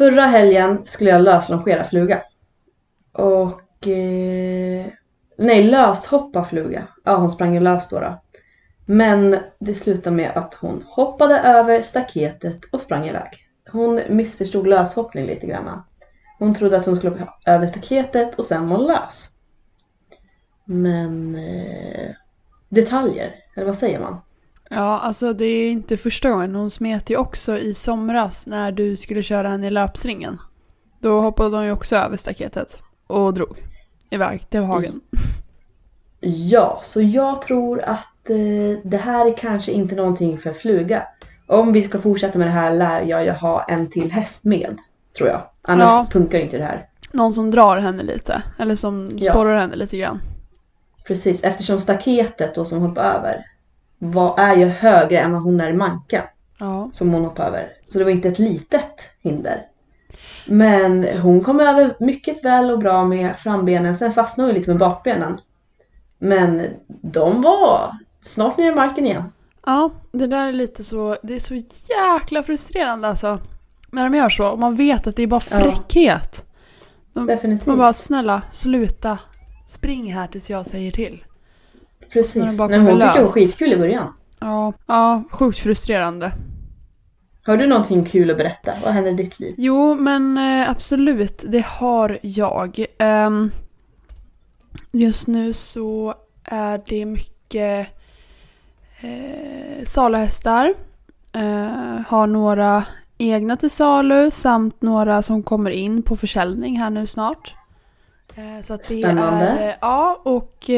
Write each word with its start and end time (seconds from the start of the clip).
förra 0.00 0.22
helgen 0.22 0.82
skulle 0.84 1.10
jag 1.10 1.22
löslongera 1.22 1.84
fluga. 1.84 2.22
Och... 3.12 3.88
Eh, 3.88 4.86
nej, 5.38 5.64
löshoppa 5.64 6.44
fluga. 6.44 6.86
Ja, 7.04 7.16
hon 7.16 7.30
sprang 7.30 7.54
ju 7.54 7.60
lös 7.60 7.88
då, 7.88 8.00
då. 8.00 8.22
Men 8.86 9.36
det 9.58 9.74
slutade 9.74 10.16
med 10.16 10.30
att 10.34 10.54
hon 10.54 10.84
hoppade 10.86 11.38
över 11.38 11.82
staketet 11.82 12.64
och 12.72 12.80
sprang 12.80 13.08
iväg. 13.08 13.46
Hon 13.72 14.00
missförstod 14.08 14.66
löshoppning 14.66 15.26
lite 15.26 15.46
grann. 15.46 15.82
Hon 16.38 16.54
trodde 16.54 16.76
att 16.76 16.86
hon 16.86 16.96
skulle 16.96 17.10
hoppa 17.10 17.34
över 17.46 17.66
staketet 17.66 18.34
och 18.34 18.44
sen 18.44 18.68
var 18.68 18.76
hon 18.76 18.86
lös. 18.86 19.28
Men 20.64 21.34
eh, 21.34 22.10
detaljer, 22.68 23.34
eller 23.56 23.66
vad 23.66 23.78
säger 23.78 24.00
man? 24.00 24.20
Ja, 24.72 24.98
alltså 25.00 25.32
det 25.32 25.44
är 25.44 25.70
inte 25.70 25.96
första 25.96 26.30
gången. 26.30 26.54
Hon 26.54 26.70
smet 26.70 27.10
ju 27.10 27.16
också 27.16 27.58
i 27.58 27.74
somras 27.74 28.46
när 28.46 28.72
du 28.72 28.96
skulle 28.96 29.22
köra 29.22 29.48
henne 29.48 29.66
i 29.66 29.70
löpsringen. 29.70 30.38
Då 31.00 31.20
hoppade 31.20 31.56
hon 31.56 31.64
ju 31.66 31.72
också 31.72 31.96
över 31.96 32.16
staketet 32.16 32.80
och 33.06 33.34
drog 33.34 33.56
iväg 34.10 34.50
till 34.50 34.60
hagen. 34.60 35.00
Ja, 36.22 36.80
så 36.84 37.02
jag 37.02 37.42
tror 37.42 37.80
att 37.82 38.30
eh, 38.30 38.78
det 38.84 38.96
här 38.96 39.26
är 39.26 39.36
kanske 39.36 39.72
inte 39.72 39.94
någonting 39.94 40.38
för 40.38 40.52
fluga. 40.52 41.02
Om 41.46 41.72
vi 41.72 41.82
ska 41.82 42.00
fortsätta 42.00 42.38
med 42.38 42.46
det 42.46 42.50
här 42.52 42.74
lär 42.74 43.02
jag 43.02 43.24
ju 43.24 43.30
ha 43.30 43.64
en 43.64 43.90
till 43.90 44.12
häst 44.12 44.44
med, 44.44 44.78
tror 45.16 45.28
jag. 45.28 45.42
Annars 45.62 45.84
Ja. 45.84 46.06
funkar 46.12 46.38
inte 46.38 46.58
det 46.58 46.64
här. 46.64 46.86
Någon 47.12 47.32
som 47.32 47.50
drar 47.50 47.76
henne 47.76 48.02
lite. 48.02 48.42
Eller 48.58 48.74
som 48.74 49.10
Ja. 49.16 49.32
sporrar 49.32 49.60
henne 49.60 49.76
lite 49.76 49.96
grann. 49.98 50.20
Precis, 51.06 51.42
eftersom 51.44 51.80
staketet 51.80 52.54
då 52.54 52.64
som 52.64 52.80
hoppar 52.80 53.02
över 53.04 53.44
var, 54.02 54.38
är 54.38 54.56
ju 54.56 54.66
högre 54.66 55.18
än 55.18 55.32
vad 55.32 55.42
hon 55.42 55.60
är 55.60 55.70
i 55.70 55.72
manken 55.72 56.22
Ja. 56.58 56.90
som 56.94 57.12
hon 57.12 57.24
hoppar 57.24 57.46
över. 57.46 57.72
Så 57.92 57.98
det 57.98 58.04
var 58.04 58.10
inte 58.10 58.28
ett 58.28 58.38
litet 58.38 59.00
hinder. 59.22 59.66
Men 60.46 61.18
hon 61.18 61.44
kom 61.44 61.60
över 61.60 61.96
mycket 62.00 62.44
väl 62.44 62.70
och 62.70 62.78
bra 62.78 63.04
med 63.04 63.38
frambenen. 63.38 63.96
Sen 63.96 64.12
fastnade 64.12 64.48
hon 64.50 64.58
lite 64.58 64.70
med 64.70 64.78
bakbenen. 64.78 65.40
Men 66.18 66.66
de 66.86 67.42
var 67.42 67.96
snart 68.22 68.56
nere 68.56 68.68
i 68.68 68.74
marken 68.74 69.06
igen. 69.06 69.32
Ja, 69.66 69.90
det 70.12 70.26
där 70.26 70.48
är 70.48 70.52
lite 70.52 70.84
så, 70.84 71.16
det 71.22 71.34
är 71.34 71.38
så 71.40 71.54
jäkla 71.88 72.42
frustrerande 72.42 73.08
alltså. 73.08 73.38
När 73.90 74.08
de 74.10 74.16
gör 74.18 74.28
så, 74.28 74.48
och 74.48 74.58
man 74.58 74.74
vet 74.74 75.06
att 75.06 75.16
det 75.16 75.22
är 75.22 75.26
bara 75.26 75.40
Ja. 75.50 75.58
fräckhet. 75.60 76.44
De, 77.12 77.26
Definitivt. 77.26 77.66
man 77.66 77.78
bara, 77.78 77.92
snälla, 77.92 78.42
sluta. 78.50 79.18
Spring 79.66 80.12
här 80.14 80.26
tills 80.26 80.50
jag 80.50 80.66
säger 80.66 80.90
till. 80.90 81.24
Precis. 82.12 82.36
när 82.36 82.46
de 82.46 82.56
bara 82.56 82.68
Nej, 82.68 82.78
men 82.78 82.86
hon 82.86 83.00
tyckte 83.00 83.14
det 83.18 83.24
var 83.24 83.32
skitkul 83.32 83.72
i 83.72 83.76
början. 83.76 84.14
Ja, 84.40 84.72
ja, 84.86 85.22
sjukt 85.30 85.58
frustrerande. 85.58 86.32
Har 87.42 87.56
du 87.56 87.66
någonting 87.66 88.04
kul 88.04 88.30
att 88.30 88.36
berätta? 88.36 88.72
Vad 88.84 88.92
händer 88.92 89.10
i 89.10 89.14
ditt 89.14 89.40
liv? 89.40 89.54
Jo, 89.58 89.94
men 89.94 90.38
eh, 90.38 90.70
absolut, 90.70 91.44
det 91.48 91.66
har 91.66 92.18
jag. 92.22 92.84
Ehm, 92.98 93.50
just 94.92 95.26
nu 95.26 95.52
så 95.52 96.14
är 96.44 96.80
det 96.86 97.04
mycket 97.04 97.88
eh, 99.00 99.84
saluhästar. 99.84 100.74
Eh, 101.32 102.00
har 102.06 102.26
några 102.26 102.84
egna 103.18 103.56
till 103.56 103.70
salu 103.70 104.30
samt 104.30 104.82
några 104.82 105.22
som 105.22 105.42
kommer 105.42 105.70
in 105.70 106.02
på 106.02 106.16
försäljning 106.16 106.78
här 106.80 106.90
nu 106.90 107.06
snart. 107.06 107.54
Eh, 108.34 108.62
så 108.62 108.74
att 108.74 108.84
det 108.84 109.02
Spännande. 109.02 109.44
är, 109.46 109.68
eh, 109.68 109.74
ja 109.80 110.20
och 110.24 110.70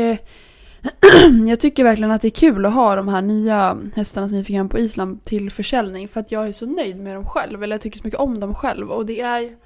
jag 1.48 1.60
tycker 1.60 1.84
verkligen 1.84 2.10
att 2.10 2.22
det 2.22 2.28
är 2.28 2.30
kul 2.30 2.66
att 2.66 2.72
ha 2.74 2.96
de 2.96 3.08
här 3.08 3.22
nya 3.22 3.78
hästarna 3.96 4.28
som 4.28 4.38
vi 4.38 4.44
fick 4.44 4.56
hem 4.56 4.68
på 4.68 4.78
Island 4.78 5.24
till 5.24 5.50
försäljning 5.50 6.08
för 6.08 6.20
att 6.20 6.32
jag 6.32 6.48
är 6.48 6.52
så 6.52 6.66
nöjd 6.66 7.00
med 7.00 7.14
dem 7.14 7.24
själv, 7.24 7.62
eller 7.62 7.74
jag 7.74 7.80
tycker 7.80 7.98
så 7.98 8.04
mycket 8.04 8.20
om 8.20 8.40
dem 8.40 8.54
själv 8.54 8.90
och 8.90 9.06
det 9.06 9.20
är, 9.20 9.56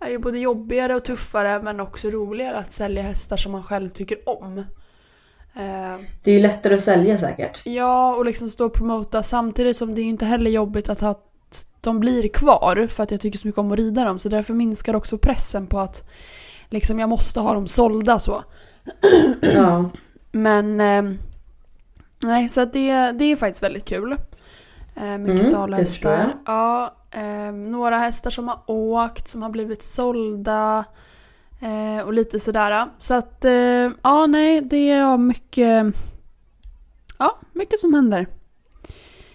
är 0.00 0.10
ju 0.10 0.18
både 0.18 0.38
jobbigare 0.38 0.94
och 0.94 1.04
tuffare 1.04 1.62
men 1.62 1.80
också 1.80 2.10
roligare 2.10 2.56
att 2.56 2.72
sälja 2.72 3.02
hästar 3.02 3.36
som 3.36 3.52
man 3.52 3.62
själv 3.62 3.90
tycker 3.90 4.18
om. 4.26 4.58
Eh, 4.58 6.00
Det 6.22 6.30
är 6.30 6.34
ju 6.34 6.40
lättare 6.40 6.74
att 6.74 6.82
sälja 6.84 7.18
säkert. 7.18 7.62
Ja, 7.66 8.14
och 8.16 8.24
liksom 8.24 8.48
stå 8.50 8.66
och 8.66 8.72
promota 8.72 9.22
samtidigt 9.22 9.76
som 9.76 9.94
det 9.94 10.00
är 10.00 10.04
ju 10.04 10.08
inte 10.10 10.24
heller 10.26 10.50
jobbigt 10.50 10.88
att, 10.88 11.02
att 11.02 11.66
de 11.80 12.00
blir 12.00 12.28
kvar 12.28 12.86
för 12.86 13.02
att 13.02 13.10
jag 13.10 13.20
tycker 13.20 13.38
så 13.38 13.48
mycket 13.48 13.58
om 13.58 13.72
att 13.72 13.78
rida 13.78 14.04
dem. 14.04 14.18
Så 14.18 14.28
därför 14.28 14.54
minskar 14.54 14.94
också 14.96 15.18
pressen 15.18 15.66
på 15.66 15.80
att 15.80 16.08
liksom 16.68 16.98
jag 16.98 17.08
måste 17.08 17.40
ha 17.40 17.54
dem 17.54 17.68
sålda 17.68 18.18
så. 18.18 18.44
Ja. 19.54 19.90
Men 20.32 20.80
eh, 20.80 21.02
nej, 22.22 22.48
så 22.48 22.64
det, 22.64 23.12
det 23.12 23.24
är 23.24 23.36
faktiskt 23.36 23.62
väldigt 23.62 23.84
kul. 23.84 24.12
Eh, 24.94 25.18
mycket 25.18 25.52
Mm, 25.52 25.86
förstår 25.86 26.12
jag. 26.12 26.30
Ja, 26.46 26.94
eh, 27.10 27.52
några 27.52 27.98
hästar 27.98 28.30
som 28.30 28.48
har 28.48 28.58
åkt, 28.66 29.28
som 29.28 29.42
har 29.42 29.50
blivit 29.50 29.82
sålda. 29.82 30.84
Eh, 31.60 32.04
och 32.06 32.12
lite 32.12 32.40
sådär. 32.40 32.86
Så 32.98 33.14
att 33.14 33.44
eh, 33.44 33.90
ja, 34.02 34.26
nej, 34.26 34.60
det 34.60 34.90
är 34.90 35.18
mycket. 35.18 35.94
Ja, 37.18 37.38
mycket 37.52 37.78
som 37.78 37.94
händer. 37.94 38.26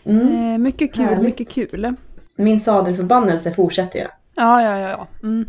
Mm. 0.03 0.51
Eh, 0.53 0.57
mycket 0.57 0.93
kul, 0.95 1.05
Härligt. 1.05 1.23
mycket 1.23 1.49
kul. 1.49 1.95
Min 2.35 2.61
sadelförbannelse 2.61 3.51
fortsätter 3.53 3.99
ju. 3.99 4.05
Ja, 4.35 4.61
ja, 4.61 4.79
ja, 4.79 4.89
ja. 4.89 5.07
Mm. 5.23 5.45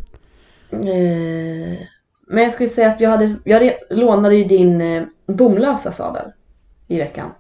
Men 2.26 2.42
jag 2.42 2.53
skulle 2.53 2.69
säga 2.69 2.91
att 2.91 3.00
jag, 3.00 3.10
hade, 3.10 3.34
jag 3.44 3.72
lånade 3.91 4.34
ju 4.36 4.44
din 4.44 4.80
bomlösa 5.28 5.93
sadel 5.93 6.33
i 6.87 6.99
veckan. 6.99 7.31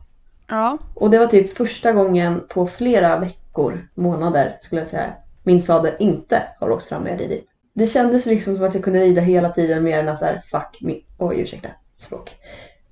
Ja, 0.50 0.78
Och 0.94 1.10
det 1.10 1.18
var 1.18 1.26
typ 1.26 1.56
första 1.56 1.92
gången 1.92 2.42
på 2.48 2.66
flera 2.66 3.18
veckor, 3.18 3.88
månader 3.94 4.58
skulle 4.62 4.80
jag 4.80 4.88
säga, 4.88 5.12
min 5.42 5.62
sadel 5.62 5.94
inte 5.98 6.42
har 6.60 6.70
åkt 6.70 6.88
fram 6.88 7.02
när 7.02 7.10
jag 7.10 7.20
ridit. 7.20 7.48
Det 7.72 7.86
kändes 7.86 8.26
liksom 8.26 8.56
som 8.56 8.64
att 8.64 8.74
jag 8.74 8.84
kunde 8.84 9.00
rida 9.00 9.20
hela 9.20 9.50
tiden 9.50 9.84
mer 9.84 9.98
än 9.98 10.08
att 10.08 10.18
såhär, 10.18 10.42
fuck, 10.50 10.78
min, 10.80 11.04
oj 11.18 11.40
ursäkta, 11.40 11.68
språk. 11.96 12.36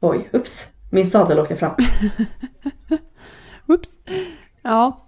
Oj, 0.01 0.29
ups, 0.33 0.67
min 0.91 1.07
sadel 1.07 1.39
åkte 1.41 1.57
fram. 1.57 1.75
Oops. 3.67 3.89
Ja. 4.63 5.01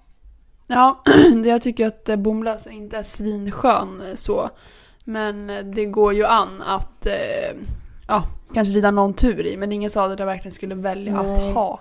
Ja, 0.67 1.03
det- 1.43 1.49
jag 1.49 1.63
tycker 1.63 1.87
att 1.87 2.09
eh, 2.09 2.17
bomlösa 2.17 2.71
inte 2.71 2.99
är 2.99 3.03
svinskön 3.03 4.01
eh, 4.09 4.15
så. 4.15 4.51
Men 5.05 5.51
eh, 5.51 5.65
det 5.65 5.87
går 5.87 6.13
ju 6.15 6.25
an 6.25 6.63
att 6.63 7.07
ja, 8.09 8.23
kanske 8.55 8.75
rida 8.75 8.91
någon 8.91 9.15
tur 9.15 9.47
i. 9.47 9.57
Men 9.57 9.73
ingen 9.73 9.91
sadel 9.91 10.17
jag 10.19 10.27
verkligen 10.27 10.53
skulle 10.53 10.75
välja 10.75 11.23
Nej. 11.23 11.49
att 11.49 11.55
ha. 11.55 11.81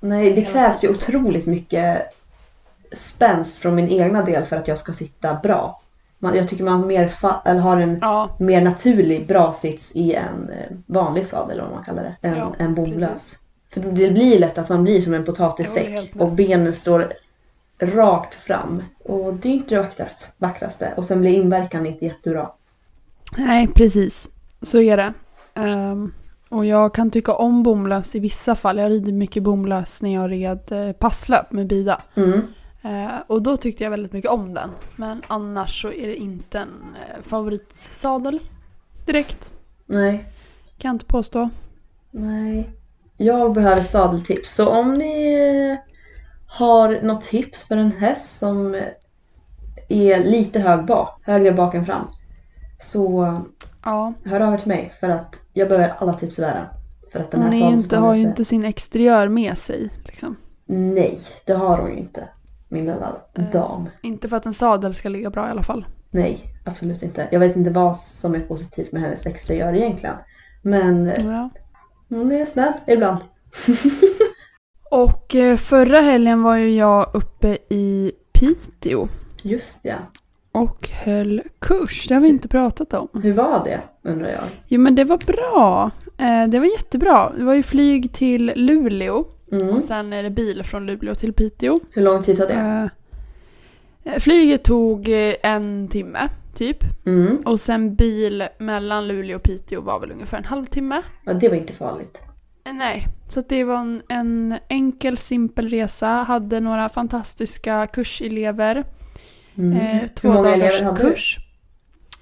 Nej, 0.00 0.32
det 0.32 0.42
krävs 0.44 0.84
ju 0.84 0.88
otroligt 0.90 1.46
mycket 1.46 2.02
spänst 2.92 3.56
från 3.56 3.74
min 3.74 3.88
egna 3.88 4.22
del 4.24 4.44
för 4.44 4.56
att 4.56 4.68
jag 4.68 4.78
ska 4.78 4.92
sitta 4.92 5.34
bra. 5.34 5.80
Man, 6.18 6.36
jag 6.36 6.48
tycker 6.48 6.64
man 6.64 6.86
mer 6.86 7.12
eller 7.44 7.60
har 7.60 7.76
en 7.76 7.98
Ja, 8.02 8.28
mer 8.38 8.60
naturlig 8.60 9.26
bra 9.26 9.54
sits 9.54 9.90
i 9.94 10.14
en 10.14 10.50
eh, 10.50 10.76
vanlig 10.86 11.26
sadel 11.26 11.50
eller 11.50 11.62
vad 11.62 11.72
man 11.74 11.84
kallar 11.84 12.02
det, 12.02 12.28
än 12.28 12.36
Ja, 12.36 12.54
en 12.58 12.74
bomlös. 12.74 13.36
För 13.70 13.80
det 13.80 14.10
blir 14.10 14.38
lätt 14.38 14.58
att 14.58 14.68
man 14.68 14.82
blir 14.82 15.00
som 15.00 15.14
en 15.14 15.24
potatissäck 15.24 16.12
och 16.18 16.32
benen 16.32 16.74
står 16.74 17.12
rakt 17.78 18.34
fram. 18.34 18.82
Och 19.04 19.34
det 19.34 19.48
är 19.48 19.52
inte 19.52 19.74
det 19.74 19.80
vackrast- 19.82 20.32
vackraste. 20.38 20.92
Och 20.96 21.04
sen 21.06 21.20
blir 21.20 21.30
inverkan 21.30 21.86
inte 21.86 22.04
jättebra. 22.04 22.50
nej 23.36 23.68
precis. 23.68 24.30
Så 24.62 24.80
är 24.80 24.96
det. 24.96 25.12
Ehm, 25.66 26.12
och 26.48 26.66
jag 26.66 26.94
kan 26.94 27.10
tycka 27.10 27.32
om 27.34 27.62
bomlös 27.62 28.14
i 28.14 28.18
vissa 28.18 28.54
fall. 28.54 28.78
Jag 28.78 28.90
rider 28.90 29.12
mycket 29.12 29.42
bomlös 29.42 30.02
när 30.02 30.14
jag 30.14 30.30
red 30.30 30.72
eh, 30.72 30.92
passlöp 30.92 31.52
med 31.52 31.66
bida. 31.66 32.00
Mm. 32.14 32.40
Eh, 32.82 33.20
och 33.26 33.42
då 33.42 33.56
tyckte 33.56 33.84
jag 33.84 33.90
väldigt 33.90 34.12
mycket 34.12 34.30
om 34.30 34.54
den. 34.54 34.70
Men 34.96 35.22
annars 35.26 35.82
så 35.82 35.92
är 35.92 36.06
det 36.06 36.16
inte 36.16 36.58
en 36.58 36.68
eh, 36.68 37.22
favoritsadel. 37.22 38.38
Direkt. 39.06 39.52
Nej, 39.86 40.32
Kan 40.78 40.88
jag 40.88 40.94
inte 40.94 41.04
påstå. 41.06 41.50
nej. 42.10 42.70
Jag 43.16 43.52
behöver 43.52 43.82
sadeltips. 43.82 44.54
Så 44.54 44.68
om 44.68 44.94
ni 44.94 45.78
har 46.46 47.00
något 47.02 47.22
tips 47.22 47.62
för 47.62 47.76
en 47.76 47.92
häst 47.92 48.38
som 48.38 48.74
är 49.88 50.24
lite 50.24 50.60
hög 50.60 50.86
bak, 50.86 51.20
högre 51.22 51.52
bak 51.52 51.74
än 51.74 51.86
fram. 51.86 52.06
Så 52.82 53.36
Ja, 53.84 54.12
hör 54.24 54.40
av 54.40 54.54
er 54.54 54.58
till 54.58 54.68
mig 54.68 54.92
för 55.00 55.08
att 55.08 55.36
jag 55.52 55.68
behöver 55.68 55.94
alla 55.98 56.12
tips 56.14 56.38
i 56.38 56.42
världen. 56.42 56.64
För 57.12 57.20
att 57.20 57.30
den 57.30 57.42
hon 57.42 57.52
här 57.52 57.68
är 57.68 57.72
inte, 57.72 57.96
har 57.96 58.14
ju 58.14 58.22
inte 58.22 58.44
sin 58.44 58.64
exteriör 58.64 59.28
med 59.28 59.58
sig. 59.58 59.90
Liksom. 60.04 60.36
Nej, 60.66 61.20
det 61.44 61.52
har 61.52 61.78
hon 61.78 61.90
ju 61.90 61.96
inte. 61.96 62.28
Min 62.68 62.84
lilla 62.84 63.16
Eh. 63.38 63.50
dam. 63.52 63.88
Inte 64.02 64.28
för 64.28 64.36
att 64.36 64.46
en 64.46 64.52
sadel 64.54 64.94
ska 64.94 65.08
ligga 65.08 65.30
bra 65.30 65.46
i 65.48 65.50
alla 65.50 65.62
fall. 65.62 65.86
Nej, 66.10 66.44
absolut 66.64 67.02
inte. 67.02 67.28
Jag 67.30 67.40
vet 67.40 67.56
inte 67.56 67.70
vad 67.70 67.96
som 67.96 68.34
är 68.34 68.40
positivt 68.40 68.92
med 68.92 69.02
hennes 69.02 69.26
exteriör 69.26 69.74
egentligen. 69.74 70.16
Men 70.62 71.06
Ja. 71.18 71.50
hon 72.08 72.32
är 72.32 72.46
snäll 72.46 72.72
ibland. 72.86 73.18
Och 74.90 75.34
eh, 75.34 75.56
förra 75.56 76.00
helgen 76.00 76.42
var 76.42 76.56
ju 76.56 76.70
jag 76.76 77.10
uppe 77.14 77.58
i 77.70 78.12
Piteå 78.32 79.08
Just 79.42 79.78
ja. 79.82 79.96
Och 80.52 80.88
höll 81.04 81.42
kurs. 81.58 82.08
Det 82.08 82.14
har 82.14 82.20
vi 82.20 82.28
inte 82.28 82.48
pratat 82.48 82.94
om. 82.94 83.08
Hur 83.22 83.32
var 83.32 83.64
det 83.64 83.80
undrar 84.02 84.28
jag? 84.28 84.42
Jo 84.68 84.80
men 84.80 84.94
det 84.94 85.04
var 85.04 85.18
bra. 85.18 85.90
Eh, 86.18 86.48
det 86.48 86.58
var 86.58 86.66
jättebra. 86.66 87.32
Det 87.38 87.44
var 87.44 87.54
ju 87.54 87.62
flyg 87.62 88.12
till 88.12 88.52
Luleå 88.56 89.24
Mm. 89.52 89.68
och 89.68 89.82
sen 89.82 90.12
är 90.12 90.22
det 90.22 90.30
bil 90.30 90.62
från 90.64 90.86
Luleå 90.86 91.14
till 91.14 91.32
Piteå. 91.32 91.80
Hur 91.90 92.02
lång 92.02 92.22
tid 92.22 92.36
tar 92.38 92.46
det? 92.46 92.54
Eh, 92.54 92.86
Eh, 94.04 94.18
Flyget 94.18 94.64
tog 94.64 95.08
en 95.42 95.88
timme, 95.88 96.28
typ. 96.54 96.76
Mm. 97.06 97.36
Och 97.46 97.60
sen 97.60 97.94
bil 97.94 98.44
mellan 98.58 99.08
Luleå 99.08 99.36
och 99.36 99.42
Piteå 99.42 99.80
var 99.80 100.00
väl 100.00 100.10
ungefär 100.12 100.38
en 100.38 100.44
halvtimme. 100.44 101.02
Ja, 101.24 101.32
det 101.32 101.48
var 101.48 101.56
inte 101.56 101.72
farligt. 101.72 102.18
Nej, 102.72 103.06
så 103.28 103.42
det 103.48 103.64
var 103.64 103.76
en, 103.76 104.02
en 104.08 104.54
enkel, 104.68 105.16
simpel 105.16 105.68
resa. 105.68 106.08
Hade 106.08 106.60
några 106.60 106.88
fantastiska 106.88 107.86
kurselever. 107.86 108.84
Mm. 109.60 109.76
Eh, 110.02 110.06
två 110.08 110.28
Hur 110.28 110.34
många 110.34 110.50
dagars 110.50 110.72
elever 110.74 110.84
hade 110.84 111.02
du? 111.02 111.10
kurs. 111.10 111.38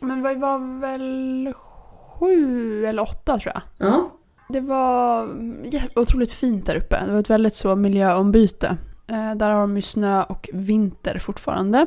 Men 0.00 0.22
vi 0.22 0.34
var 0.34 0.80
väl 0.80 1.52
sju 1.56 2.84
eller 2.86 3.02
åtta 3.02 3.38
tror 3.38 3.52
jag. 3.54 3.88
Ja. 3.88 4.10
Det 4.48 4.60
var 4.60 5.28
otroligt 5.96 6.32
fint 6.32 6.66
där 6.66 6.76
uppe. 6.76 7.02
Det 7.06 7.12
var 7.12 7.20
ett 7.20 7.30
väldigt 7.30 7.54
så 7.54 7.76
miljöombyte. 7.76 8.76
Eh, 9.08 9.34
där 9.34 9.50
har 9.50 9.60
de 9.60 9.76
ju 9.76 9.82
snö 9.82 10.22
och 10.22 10.48
vinter 10.52 11.18
fortfarande. 11.18 11.86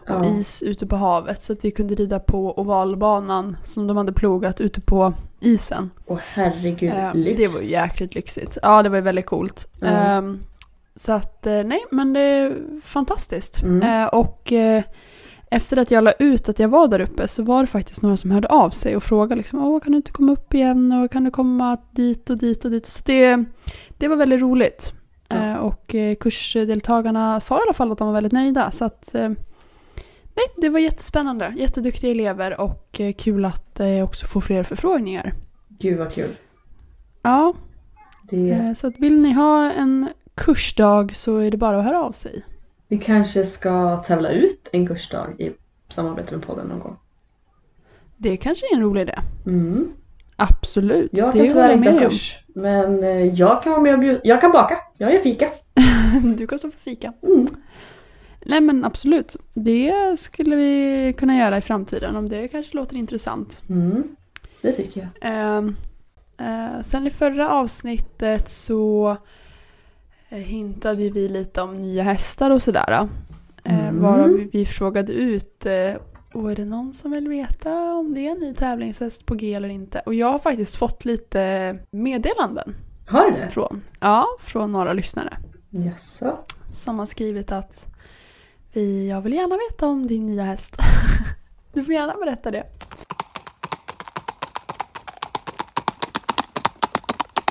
Och 0.00 0.08
ja. 0.14 0.24
is 0.24 0.62
ute 0.62 0.86
på 0.86 0.96
havet. 0.96 1.42
Så 1.42 1.52
att 1.52 1.64
vi 1.64 1.70
kunde 1.70 1.94
rida 1.94 2.18
på 2.18 2.58
ovalbanan 2.58 3.56
som 3.64 3.86
de 3.86 3.96
hade 3.96 4.12
plogat 4.12 4.60
ute 4.60 4.80
på 4.80 5.14
isen. 5.40 5.90
Åh 6.06 6.18
herregud, 6.32 6.92
Eh, 6.92 7.14
lyx. 7.14 7.36
det 7.40 7.46
var 7.46 7.60
ju 7.62 7.70
jäkligt 7.70 8.14
lyxigt. 8.14 8.58
Ja, 8.62 8.82
det 8.82 8.88
var 8.88 8.96
ju 8.96 9.02
väldigt 9.02 9.26
coolt. 9.26 9.68
Ja. 9.80 9.86
Ehm, 9.86 10.38
så 10.96 11.12
att, 11.12 11.46
eh, 11.46 11.64
nej, 11.64 11.84
men 11.90 12.12
det 12.12 12.20
är 12.20 12.56
fantastiskt. 12.82 13.62
Mm. 13.62 14.02
Eh, 14.02 14.06
och 14.08 14.52
eh, 14.52 14.82
efter 15.50 15.76
att 15.76 15.90
jag 15.90 16.04
la 16.04 16.12
ut 16.12 16.48
att 16.48 16.58
jag 16.58 16.68
var 16.68 16.88
där 16.88 17.00
uppe 17.00 17.28
så 17.28 17.42
var 17.42 17.60
det 17.60 17.66
faktiskt 17.66 18.02
några 18.02 18.16
som 18.16 18.30
hörde 18.30 18.48
av 18.48 18.70
sig 18.70 18.96
och 18.96 19.02
frågade 19.02 19.36
liksom, 19.36 19.64
Åh, 19.64 19.80
kan 19.80 19.92
du 19.92 19.96
inte 19.96 20.10
komma 20.10 20.32
upp 20.32 20.54
igen 20.54 20.92
och 20.92 21.10
kan 21.10 21.24
du 21.24 21.30
komma 21.30 21.76
dit 21.90 22.30
och 22.30 22.38
dit 22.38 22.64
och 22.64 22.70
dit. 22.70 22.86
Så 22.86 23.02
det, 23.06 23.44
det 23.98 24.08
var 24.08 24.16
väldigt 24.16 24.40
roligt. 24.40 24.92
Ja. 25.28 25.58
Och 25.58 25.94
kursdeltagarna 26.20 27.40
sa 27.40 27.58
i 27.58 27.62
alla 27.62 27.72
fall 27.72 27.92
att 27.92 27.98
de 27.98 28.06
var 28.06 28.14
väldigt 28.14 28.32
nöjda. 28.32 28.70
Så 28.70 28.84
att, 28.84 29.10
nej, 30.34 30.46
det 30.56 30.68
var 30.68 30.78
jättespännande. 30.78 31.54
Jätteduktiga 31.56 32.10
elever 32.10 32.60
och 32.60 33.00
kul 33.18 33.44
att 33.44 33.80
också 34.04 34.26
få 34.26 34.40
fler 34.40 34.62
förfrågningar. 34.62 35.34
Gud 35.68 35.98
vad 35.98 36.12
kul. 36.12 36.36
Ja, 37.22 37.54
Det, 38.30 38.74
Så 38.78 38.86
att 38.86 38.98
vill 38.98 39.20
ni 39.20 39.32
ha 39.32 39.72
en 39.72 40.08
kursdag 40.36 41.16
så 41.16 41.38
är 41.38 41.50
det 41.50 41.56
bara 41.56 41.78
att 41.78 41.84
höra 41.84 42.02
av 42.02 42.12
sig. 42.12 42.44
Vi 42.88 42.98
kanske 42.98 43.46
ska 43.46 43.96
tävla 43.96 44.30
ut 44.30 44.68
en 44.72 44.86
kursdag 44.86 45.26
i 45.38 45.52
samarbete 45.88 46.36
med 46.36 46.46
podden 46.46 46.66
någon 46.66 46.80
gång. 46.80 46.96
Det 48.16 48.36
kanske 48.36 48.66
är 48.66 48.76
en 48.76 48.82
rolig 48.82 49.02
idé. 49.02 49.18
Mm. 49.46 49.92
Absolut. 50.36 51.10
Jag 51.12 51.32
det 51.32 51.38
kan 51.38 51.48
tyvärr 51.48 51.72
inte 51.72 51.90
ha 51.90 51.96
dig 51.96 52.06
om. 52.06 52.10
kurs. 52.10 52.36
Men 52.46 53.04
eh, 53.04 53.34
jag 53.34 53.62
kan 53.62 53.72
vara 53.72 53.82
med 53.82 53.94
och 53.94 54.00
bjuda. 54.00 54.20
Jag 54.24 54.40
kan 54.40 54.52
baka. 54.52 54.78
Jag 54.98 55.12
gör 55.12 55.20
fika. 55.20 55.50
Du 56.36 56.46
kan 56.46 56.58
stå 56.58 56.70
för 56.70 56.78
fika. 56.78 57.12
Mm. 57.22 57.46
Nej 58.46 58.60
men 58.60 58.84
absolut. 58.84 59.36
Det 59.54 60.18
skulle 60.18 60.56
vi 60.56 61.14
kunna 61.18 61.36
göra 61.36 61.56
i 61.58 61.60
framtiden 61.60 62.16
om 62.16 62.28
det 62.28 62.48
kanske 62.48 62.76
låter 62.76 62.96
intressant. 62.96 63.62
Mm. 63.68 64.02
Det 64.62 64.72
tycker 64.72 65.00
jag. 65.00 65.30
Ehm, 65.30 65.76
eh, 66.38 66.80
sen 66.82 67.06
i 67.06 67.10
förra 67.10 67.50
avsnittet 67.50 68.48
så 68.48 69.10
eh, 69.10 69.16
hintade 70.28 71.02
ju 71.02 71.10
vi 71.10 71.28
lite 71.28 71.62
om 71.62 71.74
nya 71.80 72.02
hästar 72.02 72.50
och 72.50 72.62
sådär. 72.62 72.90
Eh, 72.92 73.06
Mm. 73.68 74.00
Varav 74.02 74.28
vi, 74.28 74.44
vi 74.52 74.66
frågade 74.66 75.12
ut 75.12 75.66
eh, 75.66 75.94
och 76.32 76.50
är 76.50 76.56
det 76.56 76.64
någon 76.64 76.94
som 76.94 77.10
vill 77.10 77.28
veta 77.28 77.92
om 77.94 78.14
det 78.14 78.26
är 78.26 78.30
en 78.30 78.38
ny 78.38 78.54
tävlingshäst 78.54 79.26
på 79.26 79.34
G 79.34 79.54
eller 79.54 79.68
inte? 79.68 80.00
Och 80.06 80.14
jag 80.14 80.32
har 80.32 80.38
faktiskt 80.38 80.76
fått 80.76 81.04
lite 81.04 81.78
meddelanden 81.90 82.74
Har 83.08 83.30
du 83.30 83.36
det? 83.36 83.50
från, 83.50 83.82
ja, 84.00 84.26
från 84.40 84.72
några 84.72 84.92
lyssnare. 84.92 85.38
Jaså? 85.70 86.38
Som 86.70 86.98
har 86.98 87.06
skrivit 87.06 87.52
att 87.52 87.86
vi, 88.72 89.08
jag 89.08 89.20
vill 89.20 89.32
gärna 89.34 89.56
veta 89.70 89.86
om 89.86 90.06
din 90.06 90.26
nya 90.26 90.42
häst. 90.44 90.76
Du 91.72 91.84
får 91.84 91.94
gärna 91.94 92.14
berätta 92.16 92.50
det. 92.50 92.64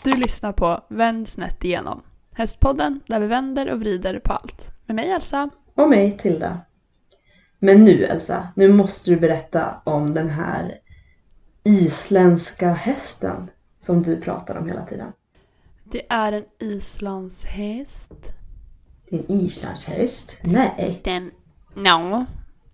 Du 0.04 0.12
lyssnar 0.12 0.52
på 0.52 0.82
Vänd 0.88 1.28
snett 1.28 1.64
igenom. 1.64 2.02
Hästpodden 2.38 3.00
där 3.08 3.20
vi 3.20 3.28
vänder 3.28 3.72
och 3.72 3.80
vrider 3.80 4.20
på 4.20 4.34
allt. 4.34 4.74
Med 4.86 4.96
mig 4.96 5.10
Elsa. 5.10 5.50
Och 5.76 5.90
mig, 5.90 6.18
Tilda. 6.18 6.58
Men 7.60 7.84
nu 7.84 8.04
Elsa, 8.04 8.48
nu 8.56 8.74
måste 8.74 9.12
du 9.12 9.20
berätta 9.20 9.82
om 9.84 10.14
den 10.14 10.30
här 10.30 10.80
isländska 11.64 12.74
hästen 12.74 13.50
som 13.80 14.04
du 14.04 14.22
pratar 14.22 14.56
om 14.56 14.68
hela 14.68 14.86
tiden. 14.86 15.12
Det 15.84 16.02
är 16.10 16.32
en 16.32 16.46
islandshäst. 16.60 18.34
En 19.06 19.32
islandshäst? 19.32 20.38
Nej. 20.44 21.02
Den, 21.04 21.32
no, 21.74 22.26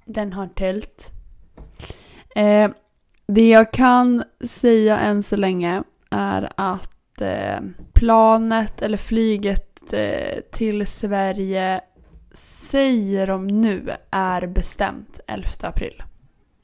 den 0.05 0.33
har 0.33 0.47
tält. 0.47 1.11
Eh, 2.35 2.71
det 3.27 3.49
jag 3.49 3.73
kan 3.73 4.23
säga 4.45 4.99
än 4.99 5.23
så 5.23 5.35
länge 5.35 5.83
är 6.09 6.51
att 6.57 6.91
eh, 7.21 7.59
planet 7.93 8.81
eller 8.81 8.97
flyget 8.97 9.93
eh, 9.93 10.41
till 10.51 10.87
Sverige 10.87 11.81
säger 12.33 13.27
de 13.27 13.47
nu 13.47 13.91
är 14.11 14.47
bestämt 14.47 15.19
11 15.27 15.47
april. 15.61 16.03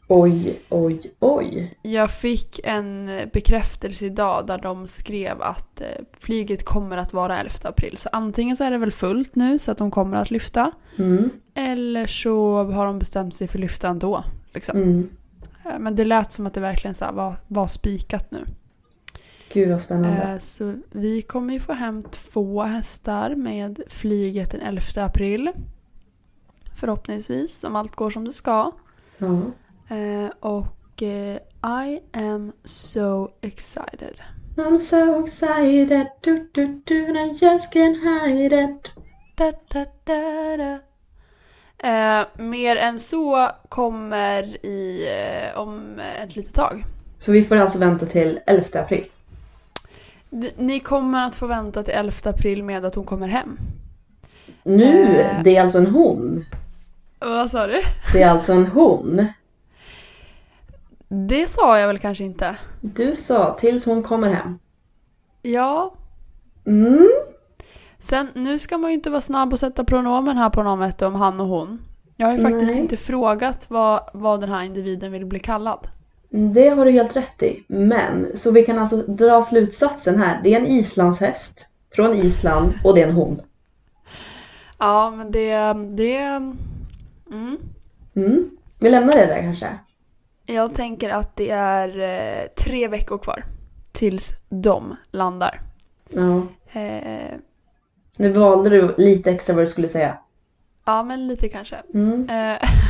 Oj, 0.09 0.62
oj, 0.69 1.12
oj. 1.19 1.74
Jag 1.81 2.12
fick 2.12 2.59
en 2.63 3.09
bekräftelse 3.33 4.06
idag 4.06 4.48
där 4.48 4.57
de 4.57 4.88
skrev 4.88 5.42
att 5.42 5.81
eh, 5.81 5.88
flyget 6.19 6.65
kommer 6.65 6.98
att 6.98 7.13
vara 7.13 7.39
11 7.39 7.51
april. 7.63 7.98
Så 7.98 8.09
antingen 8.12 8.57
så 8.57 8.63
är 8.63 8.71
det 8.71 8.77
väl 8.77 8.92
fullt 8.92 9.36
nu 9.36 9.59
så 9.59 9.71
att 9.71 9.77
de 9.77 9.92
kommer 9.92 10.18
att 10.18 10.31
lyfta. 10.31 10.71
Mm, 10.98 11.30
Eller 11.54 12.06
så 12.06 12.63
har 12.63 12.86
de 12.86 13.00
bestämt 13.00 13.36
sig 13.36 13.48
för 13.48 13.57
att 13.57 13.62
lyfta 13.62 13.88
ändå. 13.88 14.24
Liksom. 14.54 14.77
mm. 14.77 15.09
Eh, 15.65 15.80
Men 15.80 15.95
det 15.95 16.06
lät 16.06 16.31
som 16.31 16.48
att 16.48 16.54
det 16.54 16.59
verkligen 16.59 16.95
så 16.95 17.12
var, 17.12 17.36
var 17.48 17.68
spikat 17.68 18.31
nu. 18.31 18.45
Gud 19.54 19.70
vad 19.72 19.82
spännande. 19.82 20.22
Eh, 20.24 20.38
Så 20.38 20.76
vi 20.92 21.22
kommer 21.22 21.54
ju 21.54 21.60
få 21.60 21.74
hem 21.74 22.04
två 22.04 22.62
hästar 22.64 23.36
med 23.36 23.82
flyget 23.88 24.52
den 24.52 24.62
11 24.62 24.82
april. 25.06 25.52
Förhoppningsvis, 26.76 27.64
om 27.64 27.76
allt 27.76 27.96
går 27.96 28.10
som 28.10 28.26
det 28.26 28.34
ska. 28.34 28.72
Eh, 29.90 30.30
Och 30.40 31.04
eh, 31.04 31.38
I 31.88 32.00
am 32.14 32.52
so 32.64 33.30
excited. 33.42 34.22
I'm 34.56 34.78
so 34.78 35.24
excited, 35.26 36.08
du, 36.22 36.50
du, 36.54 36.82
du, 36.86 37.20
I 37.20 37.28
just 37.42 37.74
can't 37.74 37.98
hide 38.28 38.64
it. 38.64 38.92
Da, 39.36 39.54
da, 39.74 39.86
da, 40.04 40.58
da. 40.58 40.80
Eh, 41.90 42.26
mer 42.38 42.76
än 42.76 43.00
så 43.00 43.50
kommer 43.70 44.66
i, 44.66 45.08
eh, 45.54 45.60
om 45.60 46.00
ett 46.00 46.36
litet 46.36 46.56
tag. 46.56 46.86
Så 47.18 47.31
vi 47.31 47.44
får 47.45 47.56
alltså 47.56 47.78
vänta 47.80 48.06
till 48.06 48.40
11 48.45 48.80
april. 48.80 49.06
Ni 50.57 50.80
kommer 50.80 51.26
att 51.28 51.36
få 51.36 51.48
vänta 51.48 51.84
till 51.84 51.94
11 51.94 52.12
april 52.26 52.64
med 52.64 52.86
att 52.86 52.96
hon 52.96 53.06
kommer 53.06 53.28
hem. 53.28 53.57
Nu, 54.64 55.19
Eh. 55.22 55.44
det 55.44 55.56
är 55.57 55.62
alltså 55.62 55.78
en 55.78 55.88
hon. 55.88 56.46
Vad 57.19 57.52
sa 57.52 57.68
du? 57.68 57.81
Det 58.14 58.22
är 58.22 58.30
alltså 58.30 58.54
en 58.54 58.68
hon. 58.68 59.28
Det 61.07 61.50
sa 61.50 61.80
jag 61.80 61.88
väl 61.88 61.98
kanske 62.00 62.24
inte. 62.24 62.56
Du 62.81 63.16
sa 63.16 63.57
tills 63.60 63.86
hon 63.86 64.04
kommer 64.04 64.34
hem. 64.34 64.60
Ja. 65.42 65.94
Mm. 66.66 67.10
Sen, 68.00 68.28
nu 68.34 68.60
ska 68.60 68.78
man 68.78 68.90
ju 68.92 68.96
inte 68.96 69.10
vara 69.10 69.22
snabb 69.22 69.54
och 69.54 69.60
sätta 69.60 69.84
pronomen 69.84 70.38
här 70.38 70.50
på 70.50 70.64
namnet 70.64 71.02
om 71.02 71.16
han 71.16 71.40
och 71.42 71.48
hon. 71.48 71.81
Jag 72.16 72.28
har 72.28 72.34
ju 72.34 72.40
faktiskt 72.40 72.74
Nej. 72.74 72.81
inte 72.81 72.98
frågat 72.98 73.69
vad, 73.69 74.10
vad 74.14 74.42
den 74.42 74.50
här 74.50 74.64
individen 74.64 75.12
vill 75.12 75.26
bli 75.26 75.40
kallad. 75.40 75.88
Det 76.30 76.69
har 76.69 76.86
du 76.86 76.92
helt 76.92 77.16
rätt 77.16 77.44
i. 77.44 77.64
Men, 77.68 78.28
så 78.36 78.52
vi 78.52 78.66
kan 78.66 78.80
alltså 78.80 78.98
dra 78.98 79.44
slutsatsen 79.44 80.18
här. 80.22 80.40
Det 80.44 80.54
är 80.54 80.60
en 80.60 80.68
islandshäst 80.68 81.66
från 81.96 82.14
Island 82.16 82.74
och 82.84 82.96
det 82.96 83.02
är 83.02 83.07
en 83.07 83.16
hon. 83.16 83.42
Ja, 84.80 85.12
men 85.18 85.31
det... 85.31 85.74
det 85.74 86.18
mm. 86.18 87.57
Mm. 88.16 88.50
Vi 88.80 88.90
lämnar 88.90 89.14
det 89.14 89.26
där 89.26 89.42
kanske. 89.42 89.68
Jag 90.46 90.76
tänker 90.76 91.10
att 91.10 91.36
det 91.36 91.50
är 91.50 92.00
eh, 92.00 92.48
tre 92.66 92.88
veckor 92.88 93.18
kvar 93.18 93.44
tills 93.92 94.34
de 94.50 94.96
landar. 95.12 95.62
Ja. 96.10 96.48
Eh, 96.80 97.34
Nu 98.18 98.31
valde 98.31 98.69
du 98.69 98.96
lite 98.98 99.31
extra 99.31 99.56
vad 99.56 99.64
du 99.64 99.68
skulle 99.68 99.90
säga. 99.90 100.18
ja, 100.86 101.04
men 101.04 101.28
lite 101.28 101.50
kanske. 101.50 101.76
Mm. 101.94 102.30
Eh, 102.30 102.69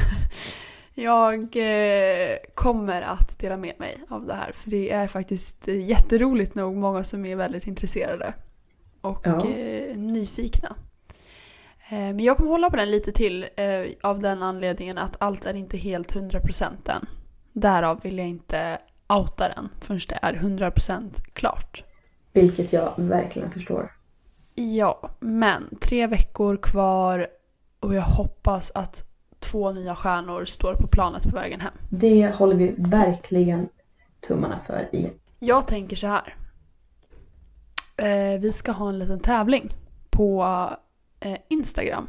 jag 0.98 1.39
eh, 1.56 2.38
kommer 2.56 3.01
att 3.01 3.39
dela 3.39 3.58
med 3.58 3.80
mig 3.80 3.98
av 4.10 4.25
det 4.25 4.34
här 4.34 4.51
för 4.51 4.70
det 4.70 4.92
är 4.92 5.08
faktiskt 5.08 5.68
eh, 5.68 5.86
jätteroligt 5.89 6.56
nog 6.56 6.75
många 6.75 7.04
som 7.04 7.25
är 7.25 7.36
väldigt 7.36 7.68
intresserade 7.68 8.34
och 9.01 9.22
Ja. 9.27 9.50
eh, 9.50 9.98
nyfikna. 9.98 10.75
Eh, 11.89 11.98
men 11.98 12.20
jag 12.20 12.38
kommer 12.38 12.50
hålla 12.51 12.70
på 12.70 12.75
den 12.75 12.92
lite 12.92 13.12
till 13.12 13.46
av 14.01 14.20
den 14.20 14.44
anledningen 14.44 14.98
att 14.98 15.16
allt 15.20 15.46
är 15.46 15.54
inte 15.54 15.77
helt 15.77 16.13
100% 16.16 16.89
än. 16.89 17.06
Därav 17.54 18.00
vill 18.01 18.18
jag 18.18 18.27
inte 18.27 18.77
outa 19.10 19.50
den 19.50 19.70
förrän 19.82 20.00
det 20.10 20.20
är 20.22 20.34
100% 20.34 21.22
klart. 21.34 21.84
Vilket 22.34 22.74
jag 22.74 22.94
verkligen 22.98 23.51
förstår. 23.51 23.92
Ja, 24.56 25.10
men 25.20 25.77
tre 25.82 26.08
veckor 26.08 26.58
kvar 26.58 27.27
och 27.80 27.96
jag 27.96 28.01
hoppas 28.01 28.72
att 28.75 29.04
två 29.39 29.72
nya 29.72 29.96
stjärnor 29.96 30.46
står 30.46 30.74
på 30.74 30.88
planet 30.88 31.24
på 31.24 31.29
vägen 31.29 31.62
hem. 31.62 31.74
Det 31.89 32.27
håller 32.36 32.56
vi 32.56 32.75
verkligen 32.77 33.70
tummarna 34.27 34.60
för 34.67 34.96
i. 34.96 35.12
Jag 35.39 35.67
tänker 35.67 35.96
så 35.96 36.08
här. 36.08 36.36
Eh, 37.98 38.39
vi 38.39 38.51
ska 38.53 38.72
ha 38.72 38.89
en 38.89 39.00
liten 39.00 39.20
tävling 39.20 39.70
på 40.10 40.46
eh, 41.20 41.38
Instagram. 41.50 42.08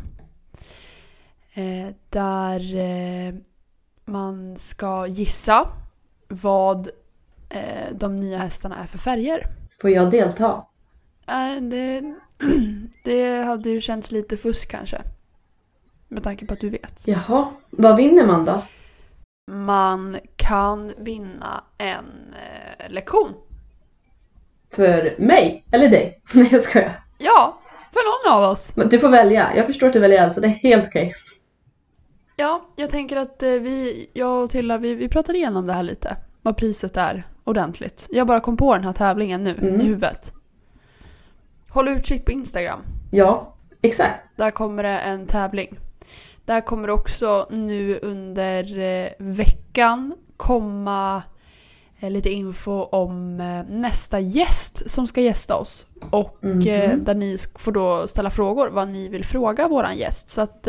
Eh, 1.54 1.88
där 2.10 3.40
man 4.04 4.56
ska 4.56 5.06
gissa 5.06 5.68
vad 6.28 6.88
de 7.92 8.16
nya 8.16 8.38
hästarna 8.38 8.76
är 8.76 8.86
för 8.86 8.98
färger. 8.98 9.42
Får 9.80 9.90
jag 9.90 10.10
delta? 10.10 10.64
Eh, 11.26 11.62
det, 11.62 12.14
det 13.04 13.42
hade 13.42 13.70
ju 13.70 13.80
känts 13.80 14.10
lite 14.10 14.36
fusk 14.36 14.70
kanske. 14.70 15.02
Med 16.08 16.22
tanke 16.24 16.46
på 16.46 16.54
att 16.54 16.60
du 16.60 16.70
vet. 16.70 17.02
Jaha, 17.06 17.48
vad 17.70 17.96
vinner 17.96 18.26
man 18.26 18.44
då? 18.44 18.62
Man 19.50 20.18
kan 20.36 20.94
vinna 20.98 21.64
en 21.78 22.34
eh, 22.34 22.90
lektion. 22.90 23.32
För 24.70 25.16
mig? 25.18 25.64
Eller 25.72 25.88
dig? 25.88 26.22
Nej 26.32 26.48
jag 26.52 26.62
skojar. 26.62 26.92
Ja, 27.18 27.58
för 27.92 28.30
någon 28.30 28.42
av 28.44 28.50
oss. 28.50 28.76
Men 28.76 28.88
du 28.88 28.98
får 28.98 29.08
välja. 29.08 29.52
Jag 29.56 29.66
förstår 29.66 29.86
att 29.86 29.92
du 29.92 29.98
väljer 29.98 30.24
alltså, 30.24 30.40
det 30.40 30.46
är 30.46 30.50
helt 30.50 30.86
okej. 30.88 31.14
Ja, 32.36 32.62
jag 32.76 32.90
tänker 32.90 33.16
att 33.16 33.42
eh, 33.42 33.48
vi, 33.50 34.06
jag 34.12 34.44
och 34.44 34.50
Tilla, 34.50 34.78
vi, 34.78 34.94
vi 34.94 35.08
pratar 35.08 35.34
igenom 35.34 35.66
det 35.66 35.72
här 35.72 35.82
lite. 35.82 36.16
Vad 36.42 36.56
priset 36.56 36.96
är 36.96 37.26
ordentligt. 37.44 38.06
Jag 38.10 38.26
bara 38.26 38.40
kom 38.40 38.56
på 38.56 38.74
den 38.74 38.84
här 38.84 38.92
tävlingen 38.92 39.44
nu 39.44 39.54
Mm. 39.62 39.80
i 39.80 39.84
huvudet. 39.84 40.32
Håll 41.70 41.88
utkik 41.88 42.24
på 42.24 42.32
Instagram. 42.32 42.80
Ja, 43.10 43.54
exakt. 43.82 44.36
Där 44.36 44.50
kommer 44.50 44.82
det 44.82 44.98
en 44.98 45.26
tävling. 45.26 45.78
Där 46.44 46.60
kommer 46.60 46.90
också 46.90 47.46
nu 47.50 47.98
under 48.02 48.78
eh, 48.78 49.10
veckan 49.18 50.14
komma 50.36 51.22
eh, 52.00 52.10
lite 52.10 52.30
info 52.30 52.82
om 52.82 53.40
eh, 53.40 53.62
nästa 53.76 54.20
gäst 54.20 54.90
som 54.90 55.06
ska 55.06 55.20
gästa 55.20 55.56
oss. 55.56 55.86
Och 56.10 56.38
Mhm. 56.44 56.68
eh, 56.68 56.96
där 56.96 57.14
ni 57.14 57.36
får 57.54 57.72
då 57.72 58.06
ställa 58.06 58.30
frågor 58.30 58.68
vad 58.68 58.88
ni 58.88 59.08
vill 59.08 59.24
fråga 59.24 59.68
våran 59.68 59.96
gäst. 59.96 60.30
Så 60.30 60.40
att 60.40 60.68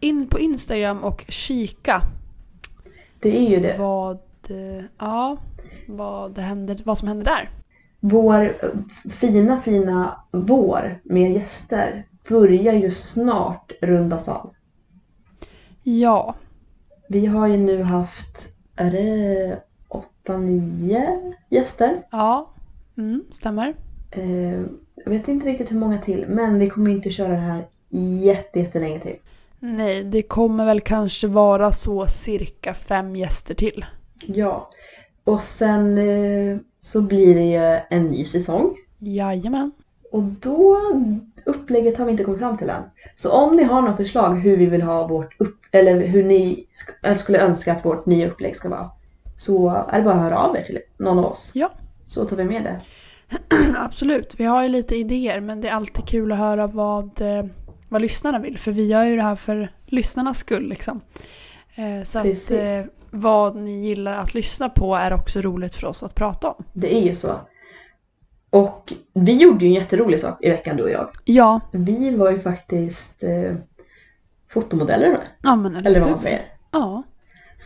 in 0.00 0.26
på 0.26 0.38
Instagram 0.38 1.04
och 1.04 1.24
kika 1.28 2.00
Det 3.20 3.36
är 3.38 3.50
ju 3.50 3.60
det. 3.60 3.76
vad, 3.78 4.18
ja, 4.98 5.36
vad, 5.88 6.32
det 6.32 6.42
händer, 6.42 6.76
vad 6.84 6.98
som 6.98 7.08
händer 7.08 7.24
där. 7.24 7.50
Vår 8.00 8.56
fina, 9.10 9.60
fina 9.60 10.20
vår 10.30 11.00
med 11.04 11.32
gäster 11.32 12.06
börjar 12.28 12.74
ju 12.74 12.90
snart 12.90 13.72
rundas 13.80 14.28
av. 14.28 14.50
Ja, 15.82 16.34
Vi 17.08 17.26
har 17.26 17.46
ju 17.48 17.56
nu 17.56 17.82
haft, 17.82 18.48
är 18.76 18.90
det 18.90 19.62
åtta, 19.88 20.36
nio 20.38 21.32
gäster? 21.48 22.02
ja, 22.10 22.50
mm, 22.96 23.24
stämmer. 23.30 23.74
Eh, 24.10 24.60
jag 25.04 25.10
vet 25.10 25.28
inte 25.28 25.46
riktigt 25.46 25.70
hur 25.70 25.76
många 25.78 25.98
till, 26.02 26.26
men 26.28 26.58
vi 26.58 26.68
kommer 26.70 26.90
inte 26.90 27.10
köra 27.10 27.28
det 27.28 27.36
här 27.36 27.66
jätte, 27.90 28.58
jättelänge 28.60 29.00
till. 29.00 29.16
Nej, 29.58 30.04
det 30.04 30.22
kommer 30.22 30.66
väl 30.66 30.80
kanske 30.80 31.28
vara 31.28 31.72
så 31.72 32.06
cirka 32.06 32.74
fem 32.74 33.16
gäster 33.16 33.54
till. 33.54 33.84
Ja, 34.26 34.70
och 35.24 35.40
sen 35.42 35.98
eh, 35.98 36.58
så 36.80 37.02
blir 37.02 37.34
det 37.34 37.44
ju 37.44 37.80
en 37.90 38.06
ny 38.06 38.24
säsong. 38.24 38.76
Jajamän. 38.98 39.72
Och 40.12 40.22
då, 40.22 40.78
upplägget 41.50 41.96
har 41.98 42.04
vi 42.04 42.10
inte 42.10 42.24
kommit 42.24 42.40
fram 42.40 42.56
till 42.58 42.70
än. 42.70 42.82
Så 43.16 43.30
om 43.30 43.56
ni 43.56 43.62
har 43.62 43.82
några 43.82 43.96
förslag 43.96 44.34
hur 44.34 44.56
vi 44.56 44.66
vill 44.66 44.82
ha 44.82 45.06
vårt 45.06 45.40
upp, 45.40 45.56
eller 45.70 46.06
hur 46.06 46.24
ni 46.24 46.66
eller 47.02 47.16
skulle 47.16 47.38
önska 47.40 47.72
att 47.72 47.84
vårt 47.84 48.06
nya 48.06 48.28
upplägg 48.30 48.56
ska 48.56 48.68
vara. 48.68 48.90
Så 49.36 49.68
är 49.88 49.98
det 49.98 50.04
bara 50.04 50.14
att 50.14 50.20
höra 50.22 50.38
av 50.38 50.56
er 50.56 50.62
till 50.62 50.78
någon 50.98 51.18
av 51.18 51.24
oss. 51.24 51.50
Ja. 51.54 51.70
Så 52.06 52.24
tar 52.24 52.36
vi 52.36 52.44
med 52.44 52.62
det. 52.64 52.80
Absolut, 53.76 54.34
vi 54.38 54.44
har 54.44 54.62
ju 54.62 54.68
lite 54.68 54.96
idéer 54.96 55.40
men 55.40 55.60
det 55.60 55.68
är 55.68 55.72
alltid 55.72 56.04
kul 56.08 56.32
att 56.32 56.38
höra 56.38 56.66
vad, 56.66 57.20
eh, 57.20 57.44
vad 57.88 58.02
lyssnarna 58.02 58.38
vill. 58.38 58.58
För 58.58 58.72
vi 58.72 58.86
gör 58.86 59.04
ju 59.04 59.16
det 59.16 59.22
här 59.22 59.34
för 59.36 59.72
lyssnarnas 59.86 60.38
skull 60.38 60.68
liksom. 60.68 61.00
Eh, 61.74 62.02
Så 62.04 62.18
att 62.18 62.24
Precis. 62.24 62.50
eh, 62.50 62.84
vad 63.10 63.56
ni 63.56 63.80
gillar 63.86 64.12
att 64.12 64.34
lyssna 64.34 64.68
på 64.68 64.94
är 64.94 65.12
också 65.12 65.40
roligt 65.40 65.74
för 65.74 65.86
oss 65.86 66.02
att 66.02 66.14
prata 66.14 66.50
om. 66.50 66.64
Det 66.72 66.94
är 66.96 67.00
ju 67.00 67.14
så. 67.14 67.40
Och 68.50 68.92
vi 69.14 69.32
gjorde 69.36 69.64
ju 69.64 69.68
en 69.68 69.74
jätterolig 69.74 70.20
sak 70.20 70.44
i 70.44 70.50
veckan 70.50 70.76
du 70.76 70.82
och 70.82 70.90
jag. 70.90 71.08
Ja, 71.24 71.60
Vi 71.72 72.10
var 72.16 72.30
ju 72.30 72.38
faktiskt 72.38 73.22
eh, 73.22 73.54
fotomodeller 74.48 75.08
med, 75.08 75.20
ja 75.42 75.56
men 75.56 75.76
eller, 75.76 75.90
eller 75.90 76.00
vad 76.00 76.08
man 76.10 76.18
säger. 76.18 76.46
Ja, 76.70 77.02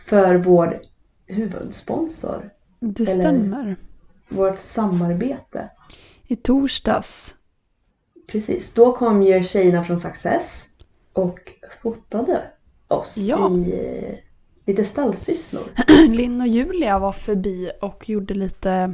För 0.07 0.35
vår 0.35 0.81
huvudsponsor. 1.25 2.49
det 2.79 3.03
Eller- 3.03 3.21
stämmer. 3.21 3.75
Vårt 4.29 4.59
samarbete. 4.59 5.69
I 6.27 6.35
torsdags. 6.35 7.35
Precis, 8.27 8.73
då 8.73 8.91
kom 8.95 9.23
ju 9.23 9.43
tjejerna 9.43 9.83
från 9.83 9.97
Success 9.97 10.65
och 11.13 11.39
fotade 11.81 12.41
oss 12.87 13.17
Ja. 13.17 13.51
i 13.51 13.73
eh, 13.73 14.15
lite 14.65 14.85
stallsysslor. 14.85 15.63
Linn 16.09 16.41
och 16.41 16.47
Julia 16.47 16.99
var 16.99 17.11
förbi 17.11 17.71
och 17.81 18.09
gjorde 18.09 18.33
lite... 18.33 18.93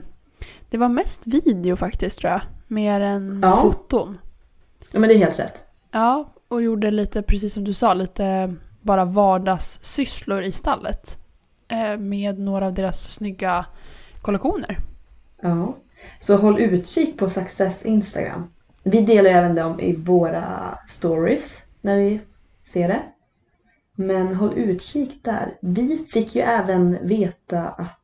Det 0.71 0.77
var 0.77 0.89
mest 0.89 1.27
video 1.27 1.75
faktiskt 1.75 2.19
tror 2.19 2.31
jag. 2.31 2.41
Mer 2.67 3.01
än 3.01 3.39
Ja. 3.43 3.55
foton. 3.55 4.17
Ja 4.91 4.99
men 4.99 5.07
det 5.09 5.15
är 5.15 5.17
helt 5.19 5.39
rätt. 5.39 5.53
Ja, 5.91 6.29
och 6.47 6.61
gjorde 6.61 6.91
lite, 6.91 7.21
precis 7.21 7.53
som 7.53 7.63
du 7.63 7.73
sa, 7.73 7.93
lite 7.93 8.53
bara 8.81 9.05
vardagssysslor 9.05 10.41
i 10.41 10.51
stallet. 10.51 11.19
Eh, 11.67 11.97
med 11.97 12.39
några 12.39 12.65
av 12.65 12.73
deras 12.73 13.13
snygga 13.13 13.65
kollektioner. 14.21 14.77
Ja. 15.41 15.75
Så 16.19 16.37
håll 16.37 16.59
utkik 16.59 17.17
på 17.19 17.29
Success 17.29 17.85
Instagram. 17.85 18.49
Vi 18.83 19.01
delar 19.01 19.29
även 19.29 19.55
dem 19.55 19.79
i 19.79 19.95
våra 19.95 20.77
stories 20.87 21.61
när 21.81 21.97
vi 21.97 22.19
ser 22.73 22.87
det. 22.87 23.01
Men 23.95 24.35
håll 24.35 24.53
utkik 24.57 25.23
där. 25.23 25.57
Vi 25.61 26.05
fick 26.13 26.35
ju 26.35 26.41
även 26.41 27.07
veta 27.07 27.69
att 27.69 27.99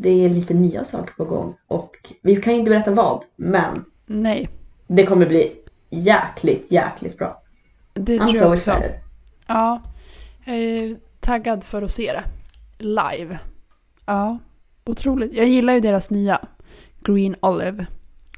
det 0.00 0.24
är 0.24 0.28
lite 0.28 0.54
nya 0.54 0.84
saker 0.84 1.14
på 1.14 1.24
gång 1.24 1.54
och 1.66 1.96
vi 2.22 2.36
kan 2.36 2.52
inte 2.52 2.70
berätta 2.70 2.90
vad, 2.90 3.22
men 3.36 3.84
Nej, 4.06 4.48
det 4.86 5.06
kommer 5.06 5.26
bli 5.26 5.52
jäkligt, 5.90 6.66
jäkligt 6.72 7.18
bra. 7.18 7.42
det 7.94 8.18
I'm 8.18 8.24
tror 8.24 8.32
so 8.32 8.38
jag 8.44 8.52
också. 8.52 8.70
excited. 8.70 8.92
Ja, 9.46 9.80
jag 10.44 10.56
är 10.56 10.96
taggad 11.20 11.64
för 11.64 11.82
att 11.82 11.90
se 11.90 12.12
det. 12.12 12.22
Live. 12.84 13.38
Ja, 14.06 14.38
otroligt. 14.84 15.32
Jag 15.34 15.46
gillar 15.48 15.74
ju 15.74 15.80
deras 15.80 16.10
nya. 16.10 16.40
Green 17.00 17.36
Olive. 17.42 17.86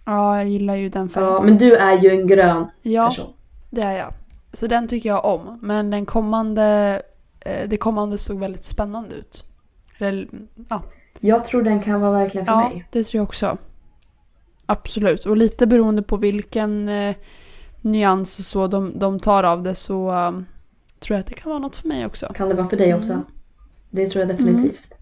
Ja, 0.04 0.36
jag 0.36 0.48
gillar 0.48 0.74
ju 0.76 0.88
den 0.88 1.08
färgen. 1.08 1.28
Ja, 1.32 1.42
men 1.42 1.58
du 1.58 1.76
är 1.76 1.98
ju 1.98 2.10
en 2.10 2.26
grön 2.26 2.66
Ja, 2.82 3.06
person. 3.08 3.32
det 3.70 3.82
är 3.82 3.98
jag. 3.98 4.12
Så 4.52 4.66
den 4.66 4.88
tycker 4.88 5.08
jag 5.08 5.24
om. 5.24 5.58
Men 5.62 5.90
den 5.90 6.06
kommande, 6.06 7.02
eh, 7.40 7.68
det 7.68 7.76
kommande 7.76 8.18
såg 8.18 8.38
väldigt 8.38 8.64
spännande 8.64 9.14
ut. 9.14 9.44
Eller, 9.98 10.28
ja, 10.68 10.82
Jag 11.20 11.44
tror 11.44 11.62
den 11.62 11.82
kan 11.82 12.00
vara 12.00 12.10
verkligen 12.18 12.46
för 12.46 12.52
ja 12.52 12.68
mig. 12.68 12.84
det 12.90 13.04
tror 13.04 13.18
jag 13.18 13.24
också. 13.24 13.58
Absolut. 14.66 15.26
Och 15.26 15.36
lite 15.36 15.66
beroende 15.66 16.02
på 16.02 16.16
vilken 16.16 16.88
eh, 16.88 17.14
nyans 17.80 18.38
och 18.38 18.44
så 18.44 18.66
de, 18.66 18.98
de 18.98 19.20
tar 19.20 19.44
av 19.44 19.62
det 19.62 19.74
så 19.74 20.10
um, 20.12 20.46
tror 21.00 21.14
jag 21.14 21.20
att 21.20 21.26
det 21.26 21.34
kan 21.34 21.50
vara 21.50 21.58
något 21.58 21.76
för 21.76 21.88
mig 21.88 22.06
också. 22.06 22.32
Kan 22.34 22.48
det 22.48 22.54
vara 22.54 22.68
för 22.68 22.76
dig 22.76 22.94
också? 22.94 23.12
Mm. 23.12 23.24
Det 23.90 24.08
tror 24.08 24.20
jag 24.20 24.28
definitivt. 24.28 24.92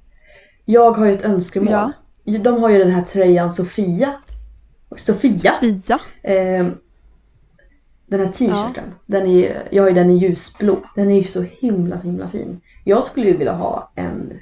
Jag 0.64 0.90
har 0.92 1.06
ju 1.06 1.12
ett 1.12 1.25
önskemål. 1.25 1.72
Ja. 2.25 2.38
De 2.38 2.62
har 2.62 2.68
ju 2.68 2.78
den 2.78 2.90
här 2.90 3.04
tröjan 3.04 3.52
Sofia. 3.52 4.14
Sofia? 4.96 5.52
Fia. 5.60 5.98
Ehm, 6.22 6.75
den 8.06 8.20
här 8.20 8.32
t-shirten. 8.32 8.94
Den 9.06 9.22
är, 9.26 9.32
ju- 9.32 9.56
jag 9.70 9.82
har 9.82 9.88
ju 9.88 9.94
den 9.94 10.10
i 10.10 10.16
ljusblå. 10.18 10.78
Den 10.94 11.10
är 11.10 11.16
ju 11.18 11.25
så 11.25 11.42
himla 11.42 11.96
himla 11.96 12.28
fin. 12.28 12.60
Jag 12.84 13.04
skulle 13.04 13.26
ju 13.26 13.37
vilja 13.37 13.52
ha 13.52 13.90
en, 13.94 14.32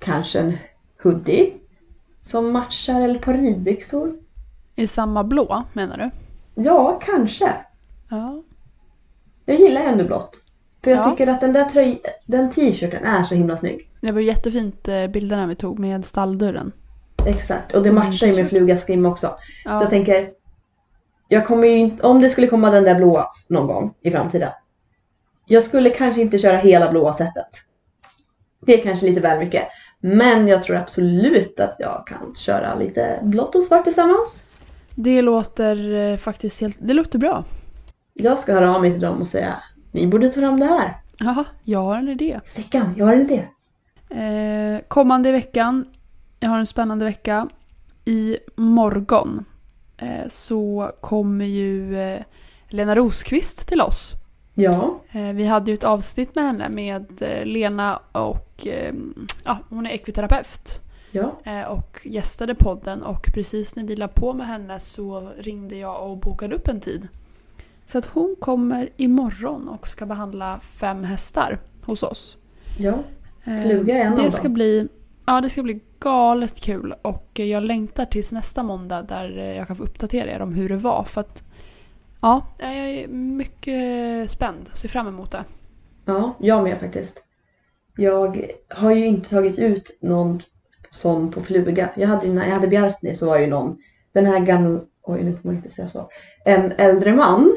kanske 0.00 0.40
en 0.40 0.58
hoodie. 1.02 1.52
Som 2.22 2.52
matchar 2.52 3.00
eller 3.00 3.14
ett 3.14 3.24
par 3.24 3.34
ridbyxor. 3.34 4.16
I 4.76 4.86
samma 4.86 5.24
blå 5.24 5.64
menar 5.72 5.96
du? 5.98 6.10
Ja, 6.62 7.00
kanske. 7.04 7.52
Ja. 8.10 8.42
Jag 9.44 9.60
gillar 9.60 9.80
ändå 9.80 10.04
blått. 10.04 10.36
För 10.84 10.90
jag 10.90 10.98
Ja. 11.06 11.10
tycker 11.10 11.26
att 11.26 11.40
den 11.40 11.52
där 11.52 11.64
tröj, 11.64 12.02
den 12.26 12.50
t-shirten 12.50 13.04
är 13.04 13.24
så 13.24 13.34
himla 13.34 13.56
snygg. 13.56 13.90
Det 14.00 14.12
var 14.12 14.20
jättefint 14.20 14.88
eh, 14.88 15.06
bilderna 15.06 15.46
vi 15.46 15.54
tog 15.54 15.78
med 15.78 16.04
stalldörren. 16.04 16.72
Exakt. 17.26 17.74
Och 17.74 17.82
det 17.82 17.92
matchar 17.92 18.26
ju 18.26 18.32
med 18.32 18.36
t-shirt. 18.36 18.48
fluga 18.48 18.76
skrim 18.78 19.06
också. 19.06 19.34
Ja. 19.64 19.76
Så 19.76 19.82
jag 19.82 19.90
tänker, 19.90 20.30
jag 21.28 21.46
kommer 21.46 21.66
ju 21.68 21.76
inte, 21.78 22.02
om 22.06 22.20
det 22.20 22.30
skulle 22.30 22.46
komma 22.46 22.70
den 22.70 22.84
där 22.84 22.94
blåa 22.94 23.26
någon 23.48 23.66
gång 23.66 23.94
i 24.00 24.10
framtiden. 24.10 24.50
Jag 25.46 25.62
skulle 25.62 25.90
kanske 25.90 26.20
inte 26.20 26.38
köra 26.38 26.56
hela 26.56 26.90
blåa 26.90 27.14
sättet. 27.14 27.48
Det 28.60 28.80
är 28.80 28.82
kanske 28.82 29.06
lite 29.06 29.20
väl 29.20 29.38
mycket. 29.38 29.68
Men 30.00 30.48
jag 30.48 30.62
tror 30.62 30.76
absolut 30.76 31.60
att 31.60 31.76
jag 31.78 32.06
kan 32.06 32.34
köra 32.34 32.74
lite 32.74 33.20
blått 33.22 33.54
och 33.54 33.62
svart 33.62 33.84
tillsammans. 33.84 34.46
Det 34.94 35.22
låter 35.22 35.94
eh, 35.94 36.16
faktiskt 36.16 36.60
helt... 36.60 36.76
Det 36.80 36.94
låter 36.94 37.18
bra. 37.18 37.44
Jag 38.14 38.38
ska 38.38 38.52
höra 38.54 38.74
av 38.74 38.80
mig 38.80 38.92
till 38.92 39.00
dem 39.00 39.20
och 39.20 39.28
säga, 39.28 39.62
ni 39.92 40.06
borde 40.06 40.28
ta 40.28 40.40
fram 40.40 40.60
det 40.60 40.66
här. 40.66 40.96
Jaha, 41.18 41.44
jag 41.64 41.82
har 41.82 41.96
en 41.96 42.08
idé. 42.08 42.40
Sickan, 42.46 42.94
jag 42.96 43.06
har 43.06 43.12
en 43.12 43.30
idé. 43.30 43.48
Eh, 44.10 44.80
kommande 44.88 45.32
veckan, 45.32 45.84
jag 46.40 46.50
har 46.50 46.58
en 46.58 46.66
spännande 46.66 47.04
vecka. 47.04 47.48
I 48.04 48.38
morgon 48.56 49.44
eh, 49.96 50.28
så 50.28 50.92
kommer 51.00 51.44
ju 51.44 52.00
eh, 52.00 52.22
Lena 52.68 52.94
Rosqvist 52.94 53.68
till 53.68 53.80
oss. 53.80 54.12
Ja, 54.62 55.00
Eh, 55.12 55.32
vi 55.32 55.44
hade 55.44 55.70
ju 55.70 55.74
ett 55.74 55.84
avsnitt 55.84 56.34
med 56.34 56.44
henne 56.44 56.68
med 56.68 57.22
eh, 57.22 57.44
Lena 57.46 58.00
och 58.12 58.66
eh, 58.66 58.94
ja, 59.44 59.58
hon 59.68 59.86
är 59.86 59.90
ekviterapeut. 59.90 60.80
ja, 61.10 61.38
Eh, 61.44 61.62
och 61.62 62.00
gästade 62.04 62.54
podden 62.54 63.02
och 63.02 63.26
precis 63.34 63.76
när 63.76 63.84
vi 63.84 63.96
la 63.96 64.08
på 64.08 64.32
med 64.32 64.46
henne 64.46 64.80
så 64.80 65.28
ringde 65.38 65.76
jag 65.76 66.10
och 66.10 66.16
bokade 66.16 66.54
upp 66.54 66.68
en 66.68 66.80
tid. 66.80 67.08
Så 67.86 67.98
att 67.98 68.06
hon 68.06 68.36
kommer 68.40 68.88
imorgon 68.96 69.68
och 69.68 69.88
ska 69.88 70.06
behandla 70.06 70.60
fem 70.60 71.04
hästar 71.04 71.58
hos 71.84 72.02
oss. 72.02 72.36
ja. 72.78 72.98
Är 73.44 73.88
en 73.90 74.12
av 74.12 74.18
det 74.18 74.30
ska 74.30 74.42
dem. 74.42 74.54
bli, 74.54 74.88
Ja, 75.26 75.40
det 75.40 75.48
ska 75.48 75.62
bli 75.62 75.80
galet 76.00 76.60
kul 76.60 76.94
och 77.02 77.30
jag 77.34 77.62
längtar 77.62 78.04
tills 78.04 78.32
nästa 78.32 78.62
måndag 78.62 79.02
där 79.02 79.54
jag 79.56 79.66
kan 79.66 79.76
få 79.76 79.82
uppdatera 79.82 80.30
er 80.30 80.40
om 80.40 80.54
hur 80.54 80.68
det 80.68 80.76
var. 80.76 81.04
För 81.04 81.20
att 81.20 81.42
ja, 82.20 82.42
jag 82.58 82.70
är 82.70 83.08
mycket 83.08 84.30
spänd 84.30 84.68
och 84.72 84.78
ser 84.78 84.88
fram 84.88 85.08
emot 85.08 85.30
det. 85.30 85.44
Ja, 86.04 86.34
jag 86.40 86.62
med 86.64 86.78
faktiskt. 86.80 87.22
Jag 87.96 88.50
har 88.68 88.90
ju 88.90 89.06
inte 89.06 89.30
tagit 89.30 89.58
ut 89.58 89.98
någon 90.00 90.40
sån 90.90 91.30
på 91.30 91.40
fluga. 91.40 91.90
Jag 91.96 92.08
hade, 92.08 92.28
när 92.28 92.46
jag 92.46 92.54
hade 92.54 92.68
Bjartny 92.68 93.14
så 93.16 93.26
var 93.26 93.38
ju 93.38 93.46
någon, 93.46 93.78
den 94.12 94.26
här 94.26 94.38
gamla, 94.38 94.80
oj 95.02 95.22
nu 95.22 95.32
får 95.32 95.48
man 95.48 95.56
inte 95.56 95.70
säga 95.70 95.88
så, 95.88 96.08
en 96.44 96.72
äldre 96.72 97.14
man 97.14 97.56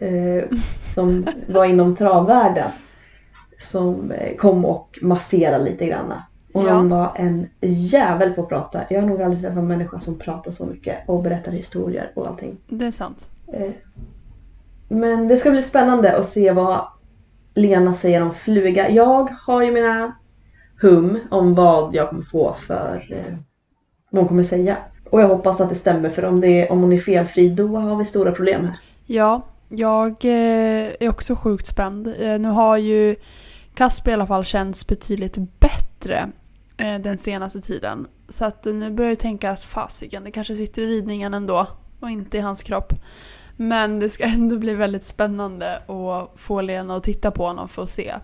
eh, 0.00 0.44
som 0.94 1.26
var 1.48 1.64
inom 1.64 1.96
travvärlden 1.96 2.68
som 3.60 4.10
eh, 4.10 4.36
kom 4.36 4.64
och 4.64 4.98
masserade 5.02 5.64
lite 5.64 5.86
grann. 5.86 6.12
Och 6.52 6.64
Ja. 6.64 6.70
han 6.70 6.88
var 6.88 7.12
en 7.16 7.48
jävel 7.60 8.32
på 8.32 8.42
att 8.42 8.48
prata. 8.48 8.80
Jag 8.90 9.00
har 9.00 9.08
nog 9.08 9.22
aldrig 9.22 9.42
träffat 9.42 9.58
en 9.58 9.66
människa 9.68 10.00
som 10.00 10.18
pratar 10.18 10.52
så 10.52 10.66
mycket 10.66 11.08
och 11.08 11.22
berättar 11.22 11.52
historier 11.52 12.12
och 12.14 12.26
allting. 12.28 12.56
Det 12.68 12.86
är 12.86 12.90
sant. 12.90 13.30
Eh, 13.52 13.70
men 14.88 15.28
det 15.28 15.38
ska 15.38 15.50
bli 15.50 15.62
spännande 15.62 16.16
att 16.16 16.28
se 16.28 16.52
vad 16.52 16.86
Lena 17.54 17.94
säger 17.94 18.22
om 18.22 18.34
fluga. 18.34 18.90
Jag 18.90 19.30
har 19.30 19.62
ju 19.62 19.72
mina 19.72 20.16
hum 20.82 21.18
om 21.30 21.54
vad 21.54 21.94
jag 21.94 22.08
kommer 22.08 22.22
få 22.22 22.56
för 22.66 23.08
eh, 23.10 23.34
vad 24.10 24.22
hon 24.22 24.28
kommer 24.28 24.42
säga. 24.42 24.76
Och 25.10 25.20
jag 25.20 25.28
hoppas 25.28 25.60
att 25.60 25.68
det 25.68 25.74
stämmer 25.74 26.10
för 26.10 26.24
om, 26.24 26.40
det 26.40 26.48
är, 26.48 26.72
om 26.72 26.80
hon 26.80 26.92
är 26.92 26.98
felfri 26.98 27.48
då 27.48 27.76
har 27.76 27.96
vi 27.96 28.04
stora 28.04 28.32
problem 28.32 28.64
här. 28.64 28.76
Ja, 29.06 29.42
jag 29.68 30.24
eh, 30.24 30.92
är 31.00 31.08
också 31.08 31.36
sjukt 31.36 31.66
spänd. 31.66 32.14
Nu 32.18 32.48
har 32.48 32.76
ju 32.76 33.16
Kasper 33.74 34.10
i 34.10 34.14
alla 34.14 34.26
fall 34.26 34.44
känts 34.44 34.86
betydligt 34.86 35.36
bättre 35.36 36.28
den 37.00 37.18
senaste 37.18 37.60
tiden. 37.60 38.06
Så 38.28 38.44
att 38.44 38.64
nu 38.64 38.90
börjar 38.90 39.10
jag 39.10 39.18
tänka 39.18 39.50
att 39.50 39.60
fasiken, 39.60 40.24
det 40.24 40.30
kanske 40.30 40.56
sitter 40.56 40.82
i 40.82 40.86
ridningen 40.86 41.34
ändå 41.34 41.66
och 42.00 42.10
inte 42.10 42.38
i 42.38 42.40
hans 42.40 42.62
kropp. 42.62 42.92
Men 43.56 44.00
det 44.00 44.08
ska 44.08 44.24
ändå 44.34 44.58
bli 44.58 44.74
väldigt 44.74 45.04
spännande 45.04 45.76
att 45.76 46.40
få 46.40 46.60
Lena 46.60 46.96
att 46.96 47.02
titta 47.02 47.30
på 47.30 47.46
honom 47.46 47.68
för 47.68 47.82
att 47.82 47.90
se 47.90 48.14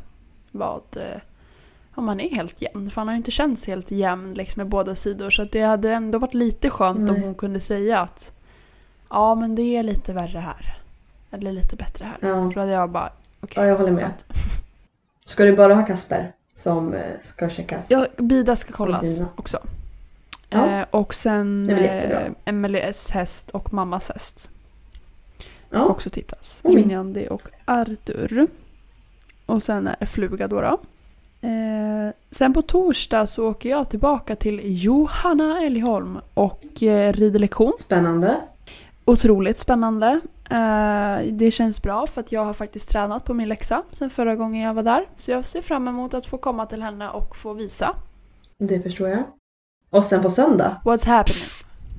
vad 0.50 0.83
eh, 0.97 1.21
om 1.95 2.09
han 2.09 2.21
är 2.21 2.31
helt 2.31 2.62
jämn. 2.62 2.91
För 2.91 3.00
han 3.00 3.09
har 3.09 3.15
ju 3.15 3.17
inte 3.19 3.31
känts 3.31 3.67
helt 3.67 3.91
jämn 3.91 4.35
liksom 4.35 4.61
med 4.61 4.69
båda 4.69 4.95
sidor. 4.95 5.31
Så 5.31 5.45
det 5.45 5.61
hade 5.62 5.93
ändå 5.93 6.19
varit 6.19 6.35
lite 6.35 6.71
skönt 6.71 7.11
om 7.11 7.17
Nej. 7.17 7.25
hon 7.25 7.35
kunde 7.35 7.61
säga 7.61 8.00
att 8.00 8.33
ja 9.11 9.35
men 9.35 9.55
det 9.55 9.62
är 9.77 9.83
lite 9.83 10.12
värre 10.12 10.39
här. 10.39 10.77
Eller 11.31 11.53
lite 11.53 11.77
bättre 11.77 12.05
här. 12.05 12.29
Ja, 12.29 12.50
Då 12.55 12.61
hade 12.61 12.73
jag 12.73 12.91
bara 12.91 13.12
okej. 13.41 13.62
ja 13.62 13.69
jag 13.69 13.77
håller 13.77 13.93
med. 13.93 14.05
skönt. 14.05 14.25
Ska 15.25 15.45
du 15.45 15.57
bara 15.57 15.75
ha 15.75 15.87
Kasper 15.87 16.33
som 16.55 16.95
eh, 16.95 17.03
ska 17.23 17.49
checkas? 17.50 17.87
Ja, 17.91 18.07
Bida 18.17 18.57
ska 18.57 18.73
kollas 18.73 19.21
också. 19.37 19.59
Ja. 20.50 20.66
Eh, 20.66 20.87
och 20.90 21.14
sen 21.14 21.71
eh, 21.71 22.30
Emelies 22.45 23.10
häst 23.10 23.50
och 23.50 23.73
mammas 23.73 24.10
häst 24.10 24.50
ska 25.71 25.78
ja. 25.78 25.86
också 25.86 26.10
tittas. 26.10 26.60
Oj. 26.65 26.76
Rinjandi 26.76 27.28
och 27.30 27.43
Arthur. 27.65 28.47
Och 29.47 29.63
sen 29.63 29.86
är 29.86 29.97
det 30.00 30.06
Fluga 30.06 30.49
då. 30.49 30.60
då. 30.60 30.80
Eh, 31.49 32.13
sen 32.30 32.52
på 32.52 32.63
torsdag 32.63 33.26
så 33.26 33.49
åker 33.50 33.71
jag 33.71 33.91
tillbaka 33.91 34.36
till 34.36 34.60
Johanna 34.65 35.63
Älgholm 35.63 36.19
och 36.34 36.82
eh, 36.82 37.13
rider 37.13 37.39
lektion. 37.39 37.73
Spännande. 37.80 38.41
Otroligt 39.04 39.58
spännande. 39.58 40.21
Eh, 40.50 41.32
det 41.32 41.50
känns 41.50 41.82
bra 41.82 42.06
för 42.06 42.21
att 42.21 42.32
jag 42.32 42.45
har 42.45 42.54
faktiskt 42.54 42.91
tränat 42.91 43.25
på 43.25 43.34
min 43.34 43.49
läxa 43.49 43.82
sen 43.91 44.10
förra 44.10 44.36
gången 44.36 44.63
jag 44.63 44.75
var 44.75 44.82
där. 44.82 45.04
Så 45.17 45.30
jag 45.30 45.45
ser 45.45 45.63
fram 45.63 45.89
emot 45.89 46.15
att 46.15 46.26
få 46.26 46.39
komma 46.39 46.67
till 46.67 46.82
henne 46.82 47.08
och 47.08 47.36
få 47.36 47.52
visa. 47.52 47.97
Det 48.58 48.80
förstår 48.80 49.08
jag. 49.08 49.25
Och 49.91 50.05
sen 50.05 50.23
på 50.23 50.31
söndag 50.31 50.76
What's 50.85 51.07
happening? 51.07 51.43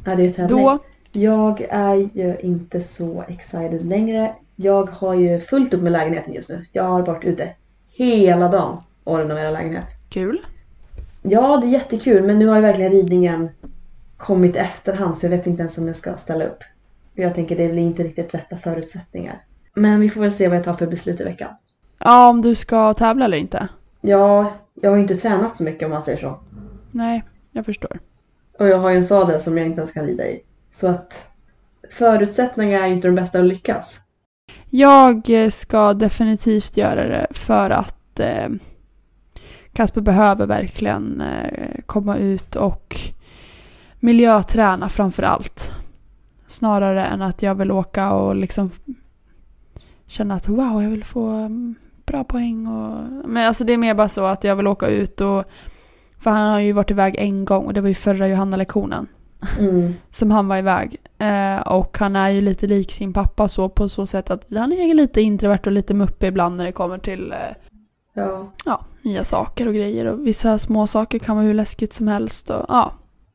är 0.06 0.16
det 0.16 0.24
ju 0.24 0.30
tävling. 0.30 0.60
Då, 0.64 0.80
Jag 1.12 1.62
är 1.70 1.96
ju 2.14 2.38
inte 2.42 2.82
så 2.82 3.24
excited 3.28 3.86
längre. 3.86 4.36
Jag 4.56 4.90
har 4.90 5.14
ju 5.14 5.40
fullt 5.40 5.74
upp 5.74 5.82
med 5.82 5.92
lägenheten 5.92 6.34
just 6.34 6.50
nu. 6.50 6.66
Jag 6.72 6.84
har 6.84 7.02
varit 7.02 7.24
ute 7.24 7.50
hela 7.92 8.50
dagen 8.50 8.78
och 9.04 9.18
renoverat 9.18 9.54
lägenhet. 9.54 9.86
kul. 10.10 10.40
Ja, 11.22 11.58
det 11.58 11.68
är 11.68 11.72
jättekul 11.72 12.24
men 12.24 12.40
nu 12.40 12.48
har 12.48 12.56
ju 12.56 12.62
verkligen 12.62 12.92
ridningen 12.92 13.50
kommit 14.18 14.56
efterhand 14.56 15.18
så 15.18 15.26
jag 15.26 15.30
vet 15.32 15.48
inte 15.48 15.62
ens 15.62 15.78
om 15.78 15.88
jag 15.88 15.96
ska 15.96 16.18
ställa 16.18 16.46
upp. 16.46 16.64
Jag 17.14 17.36
tänker 17.36 17.58
det 17.58 17.70
blir 17.70 17.82
inte 17.82 18.04
riktigt 18.04 18.34
rätta 18.34 18.58
förutsättningar. 18.58 19.42
Men 19.74 20.00
vi 20.00 20.10
får 20.10 20.22
väl 20.22 20.34
se 20.34 20.48
vad 20.48 20.58
jag 20.58 20.64
tar 20.66 20.74
för 20.74 20.88
beslut 20.88 21.22
i 21.22 21.24
veckan. 21.24 21.50
Ja, 22.00 22.30
om 22.30 22.42
du 22.42 22.56
ska 22.56 22.94
tävla 22.94 23.26
eller 23.26 23.38
inte. 23.38 23.68
Ja, 24.02 24.54
jag 24.74 24.90
har 24.90 24.96
ju 24.98 25.02
inte 25.02 25.16
tränat 25.16 25.58
så 25.58 25.64
mycket 25.64 25.86
om 25.86 25.92
man 25.92 26.04
säger 26.04 26.18
så. 26.18 26.40
Nej, 26.92 27.24
jag 27.52 27.66
förstår. 27.66 28.00
Och 28.60 28.68
jag 28.68 28.78
har 28.78 28.90
ju 28.90 28.96
en 28.96 29.04
sadel 29.04 29.42
som 29.42 29.58
jag 29.58 29.68
inte 29.68 29.82
ens 29.82 29.92
kan 29.92 30.06
rida 30.06 30.28
i. 30.28 30.42
Så 30.72 30.88
att 30.88 31.32
förutsättningarna 31.90 32.88
är 32.88 32.92
inte 32.92 33.08
de 33.08 33.16
bästa 33.16 33.40
att 33.40 33.46
lyckas. 33.46 34.00
Jag 34.70 35.30
eh, 35.30 35.50
ska 35.50 35.94
definitivt 35.94 36.78
göra 36.78 37.08
det 37.08 37.28
för 37.32 37.70
att 37.70 38.20
eh, 38.20 38.50
Kasper 39.74 40.02
behöver 40.02 40.46
verkligen 40.46 41.22
eh, 41.22 41.82
komma 41.86 42.18
ut 42.18 42.56
och 42.56 42.96
miljöträna 44.00 44.90
framför 44.90 45.24
allt. 45.24 45.72
Snarare 46.48 47.06
än 47.06 47.22
att 47.22 47.42
jag 47.42 47.56
vill 47.56 47.72
åka 47.72 48.12
och 48.12 48.36
liksom 48.36 48.72
känna 50.08 50.36
att 50.36 50.48
wow, 50.48 50.84
jag 50.84 50.90
vill 50.90 51.04
få 51.04 51.30
mm, 51.30 51.76
bra 52.06 52.24
poäng. 52.24 52.68
Och... 52.68 53.04
Men 53.30 53.48
alltså 53.48 53.64
det 53.64 53.74
är 53.74 53.78
mer 53.78 53.94
bara 53.94 54.10
så 54.10 54.26
att 54.26 54.44
jag 54.44 54.56
vill 54.56 54.68
åka 54.68 54.88
ut 54.88 55.22
och... 55.22 55.44
För 56.24 56.32
han 56.32 56.50
har 56.52 56.60
ju 56.60 56.72
varit 56.72 56.92
iväg 56.92 57.16
en 57.18 57.46
gång 57.46 57.66
och 57.66 57.74
det 57.74 57.82
var 57.82 57.88
ju 57.88 57.94
förra 57.94 58.28
Johanna-lektionen 58.28 59.08
Mm. 59.60 59.94
som 60.10 60.32
han 60.32 60.48
var 60.48 60.58
iväg. 60.58 60.98
Eh, 61.18 61.60
och 61.62 61.98
han 62.00 62.16
är 62.16 62.30
ju 62.30 62.42
lite 62.42 62.68
lik 62.68 62.92
sin 62.92 63.14
pappa 63.14 63.48
så 63.48 63.70
på 63.70 63.90
så 63.90 64.08
sätt 64.08 64.32
att 64.32 64.46
han 64.56 64.72
är 64.74 64.94
lite 64.94 65.22
introvert 65.22 65.60
och 65.66 65.72
lite 65.72 65.94
muppig 65.94 66.28
ibland 66.28 66.58
när 66.58 66.66
det 66.66 66.72
kommer 66.72 66.98
till 66.98 67.32
eh, 67.32 67.38
Ja. 68.14 68.52
ja, 68.66 68.86
nya 69.02 69.24
saker 69.24 69.68
och 69.68 69.74
grejer. 69.74 70.06
Och 70.06 70.28
vissa 70.28 70.58
små 70.60 70.88
saker 70.88 71.20
kan 71.20 71.36
vara 71.36 71.46
hur 71.46 71.54
läskigt 71.54 71.94
som 71.94 72.08
helst. 72.08 72.50
Och, 72.50 72.66
ja. 72.68 72.92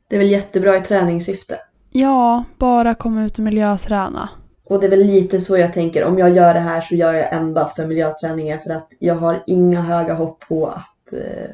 Det 0.08 0.16
är 0.16 0.20
väl 0.20 0.30
jättebra 0.30 0.76
i 0.76 0.80
träningssyfte. 0.80 1.58
ja, 1.90 2.44
bara 2.58 2.94
komma 2.94 3.24
ut 3.24 3.38
och 3.38 3.44
miljöträna. 3.44 4.28
Och 4.64 4.80
det 4.80 4.86
är 4.86 4.90
väl 4.90 5.06
lite 5.06 5.40
så 5.40 5.58
jag 5.58 5.72
tänker, 5.72 6.04
om 6.04 6.18
jag 6.18 6.30
gör 6.30 6.54
det 6.54 6.60
här 6.60 6.80
så 6.80 6.94
gör 6.94 7.12
jag 7.14 7.32
endast 7.32 7.76
för 7.76 7.86
miljöträningen 7.86 8.58
för 8.60 8.70
att 8.70 8.88
jag 8.98 9.14
har 9.14 9.42
inga 9.46 9.82
höga 9.82 10.14
hopp 10.14 10.44
på 10.48 10.66
att 10.66 11.12
eh, 11.12 11.50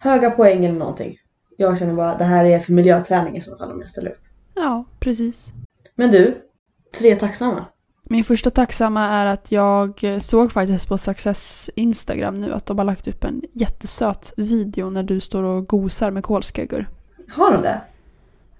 höga 0.00 0.30
poäng 0.30 0.64
eller 0.64 0.78
någonting. 0.78 1.16
Jag 1.56 1.78
känner 1.78 1.94
bara 1.94 2.10
att 2.12 2.18
det 2.18 2.24
här 2.24 2.44
är 2.44 2.60
för 2.60 2.72
miljöträning 2.72 3.36
i 3.36 3.40
så 3.40 3.56
fall 3.56 3.72
om 3.72 3.80
jag 3.80 3.90
ställer 3.90 4.10
upp. 4.10 4.20
Ja, 4.54 4.84
precis. 5.00 5.52
Men 5.94 6.10
du, 6.10 6.42
tre 6.98 7.16
tacksamma. 7.16 7.64
Min 8.02 8.24
första 8.24 8.50
tacksamma 8.50 9.06
är 9.08 9.26
att 9.26 9.52
jag 9.52 10.00
såg 10.20 10.52
faktiskt 10.52 10.88
på 10.88 10.98
Success 10.98 11.70
Instagram 11.74 12.34
nu 12.34 12.52
att 12.52 12.66
de 12.66 12.78
har 12.78 12.84
lagt 12.84 13.08
upp 13.08 13.24
en 13.24 13.42
jättesöt 13.52 14.32
video 14.36 14.90
när 14.90 15.02
du 15.02 15.20
står 15.20 15.42
och 15.42 15.66
gosar 15.68 16.10
med 16.10 16.24
kolskäggor. 16.24 16.88
Har 17.30 17.52
de 17.52 17.62
det? 17.62 17.80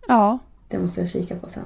Ja, 0.09 0.38
Det 0.68 0.79
måste 0.79 1.00
jag 1.00 1.11
kika 1.11 1.37
på 1.37 1.48
sen. 1.48 1.62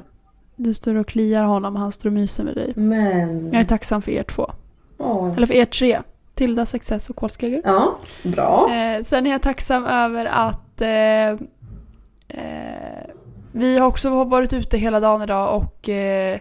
du 0.57 0.75
står 0.75 0.95
och 0.95 1.07
kliar 1.09 1.43
honom 1.43 1.75
och 1.75 1.81
han 1.81 1.93
står 1.93 2.09
och 2.09 2.13
myser 2.13 2.45
med 2.45 2.55
dig. 2.55 2.73
Men... 2.77 3.53
Jag 3.53 3.61
är 3.61 3.65
tacksam 3.65 4.03
för 4.03 4.11
er 4.13 4.23
två. 4.23 4.51
Åh. 4.99 5.33
Eller 5.37 5.47
för 5.47 5.55
er 5.55 5.65
tre. 5.65 6.03
Tilda, 6.35 6.67
Success 6.67 7.11
och 7.11 7.17
kolskäggor. 7.17 7.61
Ja, 7.65 7.99
bra. 8.23 8.75
Eh, 8.75 9.03
sen 9.03 9.27
är 9.27 9.31
jag 9.31 9.43
tacksam 9.43 9.87
över 9.87 10.27
att 10.27 10.81
eh, 10.81 11.29
eh, 12.29 13.11
vi 13.53 13.79
har 13.79 13.87
också 13.87 14.25
varit 14.25 14.53
ute 14.53 14.79
hela 14.79 15.01
dagen 15.01 15.23
idag 15.23 15.57
och 15.57 15.89
eh, 15.89 16.39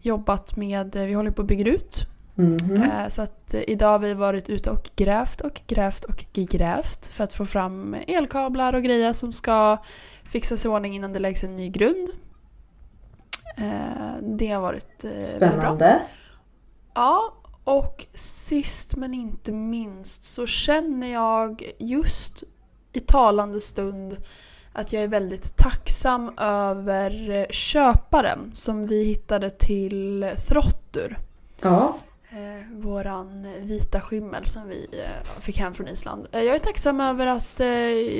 jobbat 0.00 0.56
med, 0.56 0.96
vi 0.96 1.12
håller 1.12 1.30
på 1.30 1.42
att 1.42 1.48
bygga 1.48 1.72
ut. 1.72 2.06
Mhm. 2.34 2.82
Eh, 2.82 3.08
så 3.08 3.22
att 3.22 3.54
eh, 3.54 3.60
idag 3.66 3.88
har 3.88 3.98
vi 3.98 4.14
varit 4.14 4.48
ute 4.48 4.70
och 4.70 4.90
grävt 4.96 5.40
och 5.40 5.60
grävt 5.66 6.04
och 6.04 6.24
grävt 6.32 7.06
för 7.06 7.24
att 7.24 7.32
få 7.32 7.46
fram 7.46 7.96
elkablar 8.06 8.72
och 8.72 8.82
grejer 8.82 9.12
som 9.12 9.32
ska 9.32 9.76
fixas 10.24 10.64
i 10.64 10.68
ordning 10.68 10.96
innan 10.96 11.12
det 11.12 11.18
läggs 11.18 11.44
en 11.44 11.56
ny 11.56 11.68
grund. 11.68 12.08
Det 14.20 14.48
har 14.48 14.60
varit 14.60 15.04
väldigt 15.04 15.38
bra. 15.38 15.48
Spännande. 15.50 16.00
Ja, 16.94 17.34
Och 17.68 18.06
sist 18.14 18.96
men 18.96 19.14
inte 19.14 19.52
minst 19.52 20.24
så 20.24 20.46
känner 20.46 21.12
jag 21.12 21.72
just 21.78 22.42
i 22.92 23.00
talande 23.00 23.60
stund 23.60 24.16
att 24.72 24.92
jag 24.92 25.02
är 25.02 25.08
väldigt 25.08 25.56
tacksam 25.56 26.38
över 26.38 27.46
köparen 27.50 28.50
som 28.54 28.86
vi 28.86 29.04
hittade 29.04 29.50
till 29.50 30.30
Throttur. 30.48 31.18
Ja, 31.62 31.98
Eh, 32.30 32.72
våran 32.72 33.46
vita 33.60 34.00
skimmel 34.00 34.44
som 34.44 34.68
vi 34.68 34.88
eh, 34.92 35.40
fick 35.40 35.58
hem 35.58 35.74
från 35.74 35.88
Island. 35.88 36.26
Eh, 36.32 36.42
jag 36.42 36.54
är 36.54 36.58
tacksam 36.58 37.00
över 37.00 37.26
att 37.26 37.60
eh, 37.60 37.68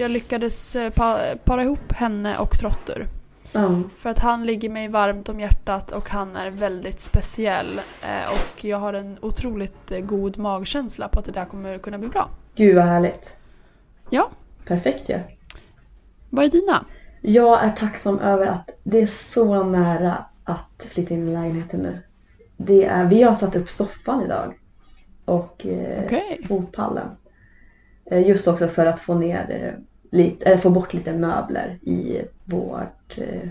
jag 0.01 0.11
lyckades 0.11 0.77
eh, 0.77 0.91
pa 0.91 1.21
para 1.45 1.63
ihop 1.63 1.93
henne 1.93 2.39
och 2.39 2.59
Trottur. 2.59 3.07
Ja. 3.53 3.83
För 3.97 4.11
att 4.11 4.19
han 4.19 4.47
ligger 4.47 4.69
mig 4.71 4.89
varmt 4.89 5.29
om 5.29 5.41
hjärtat 5.41 5.93
och 5.93 6.09
han 6.09 6.37
är 6.37 6.51
väldigt 6.51 7.01
speciell. 7.01 7.81
Eh, 8.03 8.33
och 8.33 8.65
jag 8.65 8.77
har 8.79 8.93
en 8.93 9.19
otroligt 9.23 9.91
eh, 9.91 10.01
god 10.01 10.39
magkänsla 10.39 11.09
på 11.09 11.19
att 11.19 11.25
det 11.25 11.33
där 11.33 11.45
kommer 11.45 11.79
kunna 11.79 11.99
bli 11.99 12.09
bra. 12.09 12.29
Gud 12.55 12.77
vad 12.77 12.85
härligt. 12.85 13.37
Ja, 14.11 14.31
Perfekt 14.67 15.09
ju. 15.09 15.15
Ja. 15.15 15.21
vad 16.31 16.45
är 16.45 16.49
dina? 16.49 16.85
Jag 17.21 17.65
är 17.65 17.71
tacksam 17.73 18.19
över 18.19 18.47
att 18.47 18.71
det 18.83 18.99
är 19.03 19.07
så 19.07 19.63
nära 19.63 20.25
att 20.45 20.87
flytta 20.91 21.15
in 21.15 21.29
i 21.29 21.33
lägenheten 21.33 21.81
nu. 21.81 21.99
Det 22.57 22.85
är, 22.85 23.05
vi 23.05 23.23
har 23.23 23.35
satt 23.35 23.57
upp 23.57 23.71
soffan 23.71 24.23
idag. 24.23 24.55
Och 25.25 25.67
eh, 25.67 26.05
Okej. 26.05 26.41
fotpallen. 26.49 27.09
Eh, 28.11 28.29
just 28.29 28.49
också 28.49 28.69
för 28.69 28.87
att 28.87 29.01
få 29.01 29.15
ner 29.15 29.51
eh, 29.51 29.85
lite, 30.19 30.45
eller 30.45 30.59
få 30.59 30.71
bort 30.71 30.95
lite 30.95 31.13
möbler 31.13 31.79
i 31.83 32.23
vårt 32.45 32.98
eh, 33.19 33.49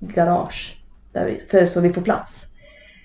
garage. 0.00 0.78
Där 1.12 1.24
vi, 1.26 1.38
för, 1.50 1.66
så 1.66 1.80
vi 1.80 1.92
får 1.92 2.02
plats. 2.02 2.46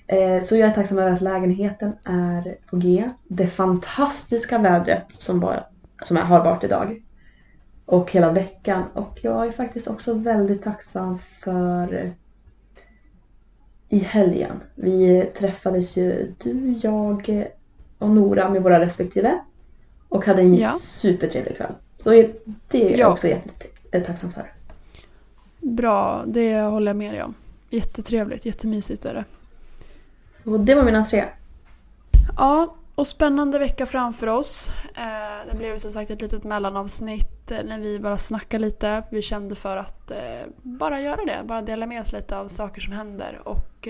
Eh, 0.07 0.43
så 0.43 0.57
jag 0.57 0.69
är 0.69 0.73
tacksam 0.73 0.99
över 0.99 1.11
att 1.11 1.21
lägenheten 1.21 1.93
är 2.03 2.57
på 2.69 2.77
G. 2.77 3.09
Det 3.27 3.47
fantastiska 3.47 4.57
vädret 4.57 5.05
som, 5.09 5.39
var, 5.39 5.67
som 6.03 6.17
har 6.17 6.43
varit 6.43 6.63
idag. 6.63 7.01
Och 7.85 8.11
hela 8.11 8.31
veckan. 8.31 8.83
Och 8.93 9.19
jag 9.21 9.47
är 9.47 9.51
faktiskt 9.51 9.87
också 9.87 10.13
väldigt 10.13 10.63
tacksam 10.63 11.19
för 11.43 12.13
i 13.89 13.99
helgen. 13.99 14.59
Vi 14.75 15.29
träffades 15.37 15.97
ju 15.97 16.33
du, 16.43 16.79
jag 16.83 17.29
och 17.97 18.09
Nora 18.09 18.49
med 18.49 18.63
våra 18.63 18.79
respektive. 18.79 19.39
Och 20.09 20.25
hade 20.25 20.41
en 20.41 20.55
Ja. 20.55 20.71
supertrevlig 20.71 21.57
kväll. 21.57 21.73
Så 21.97 22.09
det 22.67 22.85
är 22.85 22.89
jag 22.89 22.99
Ja. 22.99 23.07
också 23.11 23.27
jättetacksam 23.27 24.31
för. 24.31 24.51
Bra, 25.59 26.23
det 26.27 26.61
håller 26.61 26.87
jag 26.89 26.95
med 26.95 27.13
dig 27.13 27.23
om. 27.23 27.33
Jättetrevligt, 27.69 28.45
jättemysigt 28.45 29.05
är 29.05 29.13
det. 29.13 29.25
Så 30.43 30.57
det 30.57 30.75
var 30.75 30.83
mina 30.83 31.05
tre. 31.05 31.25
Ja, 32.37 32.75
och 32.95 33.07
spännande 33.07 33.59
vecka 33.59 33.85
framför 33.85 34.27
oss. 34.27 34.71
Eh, 34.95 35.51
det 35.51 35.57
blev 35.57 35.77
som 35.77 35.91
sagt 35.91 36.11
ett 36.11 36.21
litet 36.21 36.43
mellanavsnitt 36.43 37.51
eh, 37.51 37.63
när 37.65 37.79
vi 37.79 37.99
bara 37.99 38.17
snackade 38.17 38.65
lite. 38.65 39.03
Vi 39.11 39.21
kände 39.21 39.55
för 39.55 39.77
att 39.77 40.11
eh, 40.11 40.47
bara 40.61 41.01
göra 41.01 41.25
det, 41.25 41.41
bara 41.43 41.61
dela 41.61 41.85
med 41.85 42.01
oss 42.01 42.13
lite 42.13 42.37
av 42.37 42.47
saker 42.47 42.81
som 42.81 42.93
händer 42.93 43.41
och 43.43 43.87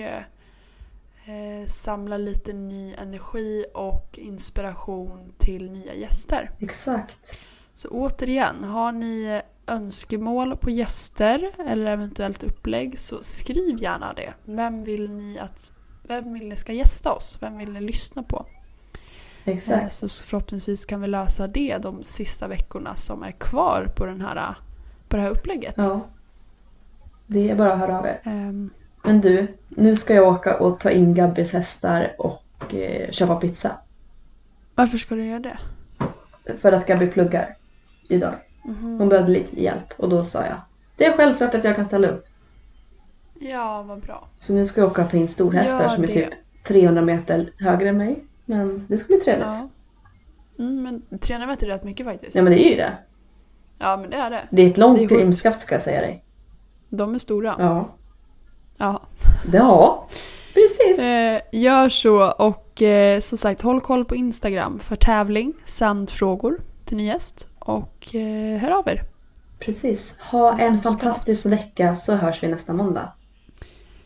samla 1.66 2.16
lite 2.16 2.52
ny 2.52 2.94
energi 2.94 3.64
och 3.74 4.18
inspiration 4.18 5.32
till 5.38 5.70
nya 5.70 5.94
gäster. 5.94 6.50
Exakt. 6.58 7.38
Så 7.74 7.88
återigen, 7.88 8.64
har 8.64 8.92
ni 8.92 9.42
önskemål 9.68 10.56
på 10.56 10.70
gäster 10.70 11.50
eller 11.66 11.92
eventuellt 11.92 12.42
upplägg 12.42 12.98
så 12.98 13.18
skriv 13.22 13.82
gärna 13.82 14.12
det. 14.12 14.34
Vem 14.44 14.84
vill 14.84 15.10
ni 15.10 15.38
att 15.38 15.72
vem 16.02 16.32
vill 16.32 16.48
ni 16.48 16.56
ska 16.56 16.72
gästa 16.72 17.12
oss? 17.12 17.38
Vem 17.40 17.58
vill 17.58 17.72
ni 17.72 17.80
lyssna 17.80 18.22
på? 18.22 18.46
Eh, 19.44 19.56
Exakt. 19.56 19.92
Så 19.92 20.08
förhoppningsvis 20.08 20.86
kan 20.86 21.00
vi 21.00 21.06
lösa 21.08 21.46
det 21.46 21.78
de 21.78 22.04
sista 22.04 22.48
veckorna 22.48 22.96
som 22.96 23.22
är 23.22 23.30
kvar 23.32 23.92
på, 23.96 24.06
den 24.06 24.20
här, 24.20 24.54
på 25.08 25.16
det 25.16 25.22
här 25.22 25.30
upplägget. 25.30 25.74
Ja. 25.76 26.00
Det 27.26 27.50
är 27.50 27.54
bara 27.56 27.72
att 27.72 27.78
höra 27.78 27.98
av 27.98 28.06
er. 28.06 28.20
Ehm, 28.24 28.70
Men 29.04 29.20
du, 29.20 29.46
nu 29.68 29.96
ska 29.96 30.14
jag 30.14 30.28
åka 30.28 30.56
och 30.58 30.80
ta 30.80 30.90
in 30.90 31.14
Gabbis 31.14 31.52
hästar 31.52 32.14
och 32.18 32.74
eh, 32.74 33.10
köpa 33.10 33.36
pizza. 33.36 33.78
varför 34.74 34.98
ska 34.98 35.14
du 35.14 35.26
göra 35.26 35.38
det? 35.40 35.58
För 36.58 36.72
att 36.72 36.86
Gabby 36.86 37.06
pluggar 37.06 37.56
idag. 38.08 38.34
Mhm. 38.68 38.98
Hon 38.98 39.08
behövde 39.08 39.32
lite 39.32 39.62
hjälp 39.62 39.92
och 39.96 40.08
då 40.08 40.24
sa 40.24 40.44
jag 40.44 40.56
det 40.96 41.04
är 41.04 41.16
självklart 41.16 41.54
att 41.54 41.64
jag 41.64 41.76
kan 41.76 41.86
ställa 41.86 42.08
upp. 42.08 42.24
Ja, 43.40 43.82
vad 43.82 44.00
bra. 44.00 44.28
Så 44.38 44.52
nu 44.52 44.64
ska 44.64 44.80
jag 44.80 44.90
åka 44.90 45.04
och 45.04 45.10
ta 45.10 45.16
in 45.16 45.28
storhästar 45.28 45.88
som 45.88 46.02
är 46.02 46.06
det. 46.06 46.12
typ 46.12 46.28
300 46.66 47.02
meter 47.02 47.52
högre 47.58 47.88
än 47.88 47.96
mig. 47.96 48.24
Men 48.44 48.86
det 48.88 48.98
ska 48.98 49.06
bli 49.06 49.16
trevligt. 49.20 49.46
Ja, 49.46 49.68
Ja. 50.56 50.64
Mm, 50.64 50.82
men 51.08 51.18
300 51.18 51.46
meter 51.46 51.66
är 51.66 51.70
rätt 51.70 51.84
mycket 51.84 52.06
faktiskt. 52.06 52.34
men 52.36 52.44
det 52.44 52.66
är 52.66 52.70
ju 52.70 52.76
det. 52.76 52.92
Ja, 53.78 53.96
men 53.96 54.10
det 54.10 54.16
är 54.16 54.30
det. 54.30 54.42
Det 54.50 54.62
är 54.62 54.66
ett 54.66 54.76
långt 54.78 55.08
grimskaft 55.08 55.60
ska 55.60 55.74
jag 55.74 55.82
säga 55.82 56.00
dig. 56.00 56.24
De 56.88 57.14
är 57.14 57.18
stora. 57.18 57.56
Ja. 57.58 57.88
Ja. 58.76 59.02
Ja, 59.52 60.08
precis. 60.54 60.98
Eh, 60.98 61.40
gör 61.52 61.88
så 61.88 62.30
och 62.30 62.82
eh, 62.82 63.20
som 63.20 63.38
sagt 63.38 63.60
håll 63.60 63.80
koll 63.80 64.04
på 64.04 64.16
Instagram 64.16 64.78
för 64.78 64.96
tävling 64.96 65.52
samt 65.64 66.10
frågor 66.10 66.60
till 66.84 66.96
ny 66.96 67.06
gäst. 67.06 67.48
Och 67.68 68.14
eh, 68.14 68.58
hör 68.58 68.70
av 68.70 68.88
er. 68.88 69.02
Precis. 69.58 70.14
Ha 70.18 70.58
en 70.58 70.82
fantastisk 70.82 71.46
vecka 71.46 71.96
så 71.96 72.14
hörs 72.14 72.42
vi 72.42 72.48
nästa 72.48 72.72
måndag. 72.72 73.12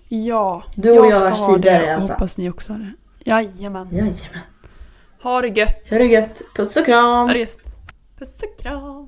Ja, 0.08 0.62
Du 0.74 0.98
och 0.98 1.06
jag 1.06 1.16
ska 1.16 1.28
hörs 1.28 1.38
ha 1.38 1.54
tidigare, 1.54 1.86
det 1.86 1.94
alltså. 1.94 2.12
hoppas 2.12 2.38
ni 2.38 2.50
också 2.50 2.72
har 2.72 2.78
det. 2.80 2.92
Jajamän. 3.30 3.88
Jajamän. 3.92 4.16
Ha 5.22 5.40
det 5.40 5.48
gött. 5.48 5.90
Ha 5.90 5.98
det 5.98 6.04
gött. 6.04 6.42
Puss 6.56 6.76
och 6.76 6.84
kram. 6.84 7.28
Puss 8.18 8.42
och 8.42 8.62
kram. 8.62 9.00